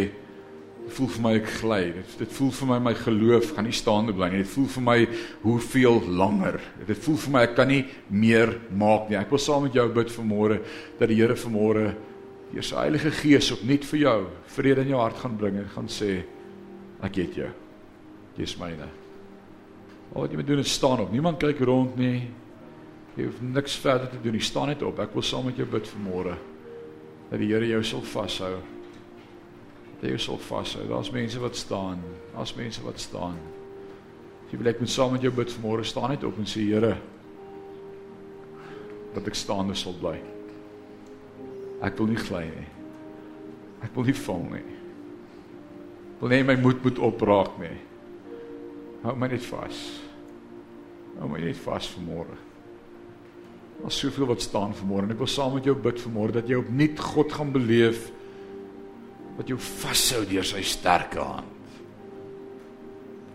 voel 0.92 1.10
vir 1.14 1.24
my 1.24 1.32
ek 1.38 1.48
gly. 1.62 1.84
Dit 1.96 2.16
dit 2.20 2.34
voel 2.38 2.52
vir 2.58 2.70
my 2.74 2.80
my 2.90 2.94
geloof 2.98 3.54
gaan 3.56 3.68
nie 3.70 3.76
staande 3.76 4.16
bly 4.16 4.28
nie. 4.34 4.42
Dit 4.44 4.52
voel 4.52 4.68
vir 4.74 4.86
my 4.90 4.98
hoeveel 5.46 6.02
langer. 6.20 6.60
Dit 6.90 7.00
voel 7.06 7.22
vir 7.24 7.36
my 7.38 7.46
ek 7.48 7.56
kan 7.56 7.72
nie 7.72 7.86
meer 8.12 8.52
maak 8.76 9.08
nie. 9.08 9.16
Ek 9.22 9.32
wil 9.32 9.40
saam 9.40 9.64
met 9.64 9.80
jou 9.80 9.88
bid 9.96 10.12
vanmôre 10.12 10.60
dat 11.00 11.08
die 11.08 11.22
Here 11.22 11.40
vanmôre 11.40 11.86
deur 12.52 12.68
sy 12.68 12.78
Heilige 12.82 13.16
Gees 13.16 13.52
opnuut 13.56 13.88
vir 13.94 14.04
jou 14.04 14.18
vrede 14.58 14.84
in 14.84 14.92
jou 14.92 15.02
hart 15.02 15.24
gaan 15.24 15.40
bring 15.40 15.56
en 15.64 15.72
gaan 15.72 15.88
sê 15.88 16.18
ek 17.04 17.24
het 17.24 17.40
jou. 17.46 17.52
Jy's 18.36 18.60
myne. 18.60 18.92
Al 20.14 20.26
wat 20.26 20.36
jy 20.36 20.38
moet 20.42 20.52
doen 20.52 20.68
is 20.68 20.76
staan 20.76 21.08
op. 21.08 21.16
Niemand 21.16 21.40
kyk 21.40 21.64
rond 21.64 21.96
nie. 21.96 22.28
Jy 23.14 23.28
hoef 23.28 23.42
niks 23.46 23.76
verder 23.78 24.10
te 24.10 24.22
doen 24.22 24.34
nie. 24.38 24.44
Staan 24.44 24.72
net 24.72 24.82
op. 24.86 25.00
Ek 25.00 25.14
wil 25.14 25.26
saam 25.26 25.46
met 25.50 25.60
jou 25.60 25.68
bid 25.70 25.90
vanmôre 25.96 26.38
dat 27.30 27.42
die 27.42 27.50
Here 27.50 27.66
jou 27.66 27.84
sal 27.86 28.02
vashou 28.06 28.56
dat 30.04 30.12
jy 30.12 30.20
sal 30.20 30.38
vashou. 30.38 30.84
Daar's 30.90 31.12
mense 31.16 31.40
wat 31.40 31.56
staan. 31.56 32.02
Daar's 32.34 32.56
mense 32.56 32.84
wat 32.84 33.00
staan. 33.00 33.38
Jy 34.52 34.60
wil 34.60 34.70
ek 34.74 34.82
moet 34.84 34.92
saam 34.92 35.16
met 35.16 35.24
jou 35.24 35.32
bid 35.34 35.54
vanmôre 35.56 35.86
staan 35.88 36.12
net 36.12 36.26
op 36.28 36.38
en 36.38 36.50
sê 36.50 36.66
Here 36.68 36.98
dat 39.14 39.28
ek 39.30 39.38
staande 39.38 39.78
sal 39.78 39.96
bly. 39.96 40.18
Ek 41.86 41.96
wil 42.00 42.10
nie 42.12 42.20
gly 42.20 42.44
nie. 42.50 42.70
Ek 43.86 43.96
wil 43.96 44.08
nie 44.10 44.18
val 44.18 44.46
nie. 44.50 44.64
Wil 46.20 46.34
nie 46.34 46.46
my 46.48 46.56
moed 46.60 46.84
moet 46.84 47.00
opraak 47.04 47.56
nie. 47.62 47.76
Hou 49.04 49.16
my 49.20 49.30
net 49.32 49.46
vas. 49.48 49.84
Hou 51.20 51.30
my 51.32 51.40
net 51.44 51.60
vas 51.64 51.88
vanmôre. 51.96 52.36
Daar's 53.84 54.00
soveel 54.00 54.30
wat 54.30 54.42
staan 54.42 54.72
vanmôre 54.72 55.04
en 55.04 55.12
ek 55.12 55.20
wil 55.20 55.28
saam 55.28 55.58
met 55.58 55.66
jou 55.68 55.76
bid 55.76 55.98
vanmôre 56.00 56.38
dat 56.38 56.48
jy 56.48 56.56
opnuut 56.56 57.00
God 57.04 57.34
gaan 57.36 57.50
beleef 57.52 58.06
wat 59.36 59.50
jou 59.52 59.58
vashou 59.60 60.22
deur 60.30 60.46
sy 60.48 60.62
sterke 60.64 61.20
hand. 61.20 61.50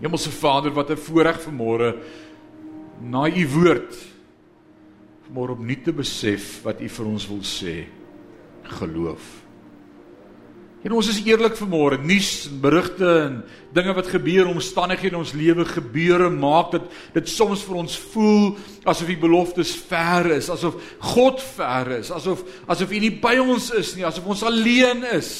Hemelse 0.00 0.30
Vader, 0.30 0.72
wat 0.72 0.90
'n 0.90 0.96
voorreg 0.96 1.42
vanmôre 1.42 2.00
na 3.02 3.28
u 3.28 3.44
woord 3.48 3.92
vanmôre 5.28 5.52
om 5.52 5.66
nuut 5.66 5.84
te 5.84 5.92
besef 5.92 6.62
wat 6.64 6.80
u 6.80 6.88
vir 6.88 7.06
ons 7.06 7.28
wil 7.28 7.44
sê. 7.44 7.84
Geloof. 8.62 9.47
En 10.86 10.94
ons 10.94 11.08
is 11.10 11.18
eerlik 11.26 11.56
vanmôre, 11.58 11.96
nuus 12.06 12.46
en 12.46 12.58
berigte 12.62 13.06
en 13.24 13.38
dinge 13.74 13.94
wat 13.96 14.10
gebeur, 14.12 14.46
omstandighede 14.46 15.16
in 15.16 15.18
ons 15.18 15.34
lewe 15.34 15.64
gebeure 15.66 16.28
maak 16.30 16.70
dat 16.76 16.84
dit 17.16 17.30
soms 17.30 17.64
vir 17.66 17.80
ons 17.80 17.96
voel 18.12 18.44
asof 18.86 19.10
die 19.10 19.18
beloftes 19.18 19.72
ver 19.88 20.30
is, 20.36 20.46
asof 20.54 20.78
God 21.16 21.42
ver 21.56 21.96
is, 21.98 22.12
asof 22.14 22.44
asof 22.70 22.94
U 22.94 23.00
nie 23.02 23.10
by 23.10 23.34
ons 23.42 23.72
is 23.74 23.96
nie, 23.96 24.06
asof 24.06 24.28
ons 24.30 24.44
alleen 24.46 25.02
is. 25.16 25.32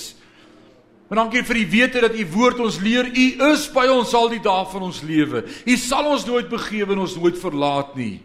Maar 1.09 1.23
dankie 1.23 1.45
vir 1.47 1.61
die 1.63 1.69
wete 1.73 2.03
dat 2.05 2.17
u 2.19 2.25
woord 2.35 2.59
ons 2.61 2.81
leer 2.85 3.07
u 3.09 3.27
is 3.47 3.69
by 3.73 3.87
ons 3.89 4.11
al 4.19 4.27
die 4.35 4.43
dae 4.45 4.65
van 4.69 4.83
ons 4.91 4.99
lewe. 5.07 5.41
U 5.47 5.77
sal 5.81 6.11
ons 6.11 6.27
nooit 6.29 6.51
begewe 6.51 6.93
en 6.93 7.05
ons 7.07 7.15
nooit 7.17 7.39
verlaat 7.41 7.95
nie. 7.97 8.19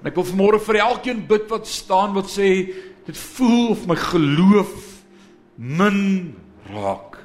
En 0.00 0.08
ek 0.08 0.16
wil 0.16 0.28
vanmôre 0.30 0.62
vir 0.70 0.80
elkeen 0.86 1.20
bid 1.28 1.50
wat 1.50 1.68
staan 1.68 2.14
wat 2.16 2.30
sê 2.32 2.48
dit 3.04 3.20
voel 3.34 3.74
of 3.74 3.84
my 3.90 3.98
geloof 3.98 4.89
min 5.60 6.34
raak. 6.72 7.18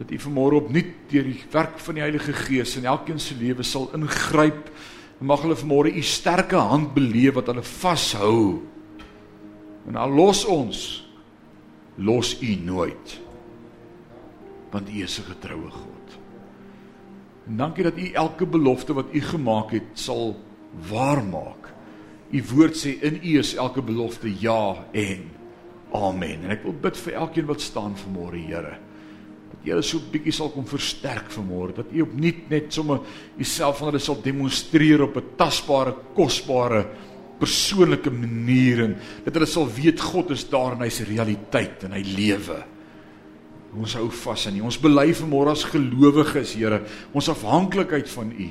Dat 0.00 0.10
u 0.10 0.18
vanmôre 0.18 0.62
opnuut 0.64 0.94
deur 1.12 1.28
die 1.28 1.42
werk 1.52 1.78
van 1.84 1.98
die 1.98 2.02
Heilige 2.02 2.32
Gees 2.32 2.76
in 2.80 2.88
elkeen 2.88 3.20
se 3.20 3.36
lewe 3.36 3.62
sal 3.62 3.90
ingryp 3.94 4.70
en 5.20 5.28
mag 5.28 5.44
hulle 5.44 5.58
vanmôre 5.60 5.92
u 5.92 6.02
sterke 6.02 6.56
hand 6.56 6.94
beleef 6.96 7.36
wat 7.36 7.52
hulle 7.52 7.62
vashou. 7.62 8.62
En 9.86 9.96
al 10.00 10.10
los 10.10 10.44
ons 10.48 10.80
los 12.00 12.36
u 12.40 12.56
nooit. 12.64 13.20
Want 14.72 14.88
u 14.88 15.02
is 15.02 15.20
'n 15.20 15.28
getroue 15.28 15.70
God. 15.70 16.02
En 17.46 17.56
dankie 17.56 17.82
dat 17.82 17.98
U 17.98 18.10
elke 18.12 18.46
belofte 18.46 18.94
wat 18.94 19.10
U 19.12 19.20
gemaak 19.20 19.70
het 19.74 19.98
sal 19.98 20.36
waarmaak. 20.88 21.72
U 22.30 22.42
woord 22.54 22.78
sê 22.78 22.94
in 23.02 23.18
U 23.22 23.38
is 23.38 23.54
elke 23.54 23.82
belofte 23.82 24.30
ja 24.40 24.86
en 24.92 25.31
amen. 25.94 26.44
En 26.44 26.50
ek 26.56 26.64
wil 26.64 26.74
bid 26.82 26.96
vir 26.96 27.18
elkeen 27.20 27.46
wat 27.46 27.60
staan 27.60 27.94
vanmôre, 27.96 28.40
Here. 28.40 28.76
Dat 29.52 29.68
hulle 29.68 29.82
so 29.82 29.98
'n 29.98 30.10
bietjie 30.10 30.32
sal 30.32 30.50
kom 30.50 30.64
versterk 30.66 31.30
vanmôre, 31.30 31.74
dat 31.74 31.92
U 31.92 32.02
opnuut 32.02 32.50
net 32.50 32.72
sommer 32.72 33.00
Uself 33.38 33.80
aan 33.80 33.92
hulle 33.92 33.98
sal 34.00 34.22
demonstreer 34.22 35.02
op 35.02 35.16
'n 35.16 35.36
tasbare, 35.36 35.94
kosbare 36.14 36.86
persoonlike 37.42 38.10
manier 38.10 38.84
en 38.84 38.96
dat 39.24 39.34
hulle 39.34 39.46
sal 39.46 39.66
weet 39.66 40.00
God 40.00 40.30
is 40.30 40.48
daar 40.48 40.76
en 40.76 40.84
hy's 40.84 41.00
realiteit 41.08 41.84
en 41.84 41.92
hy 41.92 42.02
lewe. 42.02 42.64
Ons 43.72 43.94
hou 43.94 44.10
vas 44.10 44.46
aan 44.46 44.58
U. 44.60 44.66
Ons 44.68 44.78
bely 44.78 45.12
vanmôre 45.16 45.50
as 45.50 45.64
gelowiges, 45.64 46.54
Here, 46.54 46.82
ons 47.12 47.28
afhanklikheid 47.28 48.08
van 48.08 48.32
U. 48.32 48.50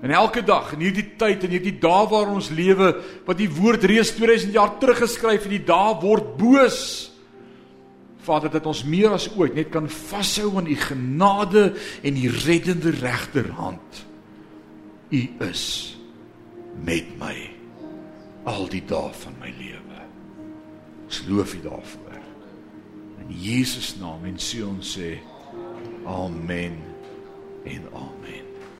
En 0.00 0.10
elke 0.16 0.42
dag 0.42 0.72
in 0.72 0.86
hierdie 0.86 1.06
tyd 1.20 1.44
en 1.44 1.52
hierdie 1.52 1.76
dae 1.80 2.04
waar 2.08 2.30
ons 2.32 2.48
lewe, 2.56 2.94
wat 3.26 3.40
die 3.40 3.50
woord 3.52 3.84
reeds 3.84 4.14
2000 4.16 4.56
jaar 4.56 4.78
terug 4.80 5.02
geskryf 5.02 5.44
en 5.44 5.54
die 5.58 5.64
dae 5.68 5.94
word 6.00 6.36
boos. 6.40 6.80
Vader, 8.24 8.52
dat 8.52 8.68
ons 8.68 8.82
meer 8.88 9.12
as 9.16 9.28
ooit 9.36 9.56
net 9.56 9.70
kan 9.72 9.88
vashou 9.92 10.54
aan 10.60 10.68
u 10.68 10.76
genade 10.76 11.70
en 12.04 12.16
u 12.16 12.32
reddende 12.44 12.92
regterhand. 13.00 14.04
U 15.10 15.22
is 15.50 15.64
met 16.84 17.08
my 17.20 17.34
al 18.48 18.68
die 18.72 18.84
dae 18.88 19.12
van 19.24 19.36
my 19.40 19.52
lewe. 19.58 20.04
Ons 21.10 21.24
loof 21.28 21.56
u 21.58 21.60
daarvoor. 21.64 22.20
In 23.20 23.34
Jesus 23.36 23.96
naam 24.00 24.24
en 24.24 24.38
sê 24.40 24.62
ons 24.64 24.94
sê 24.96 25.16
amen 26.08 26.78
en 27.68 27.90
amen. 27.92 28.19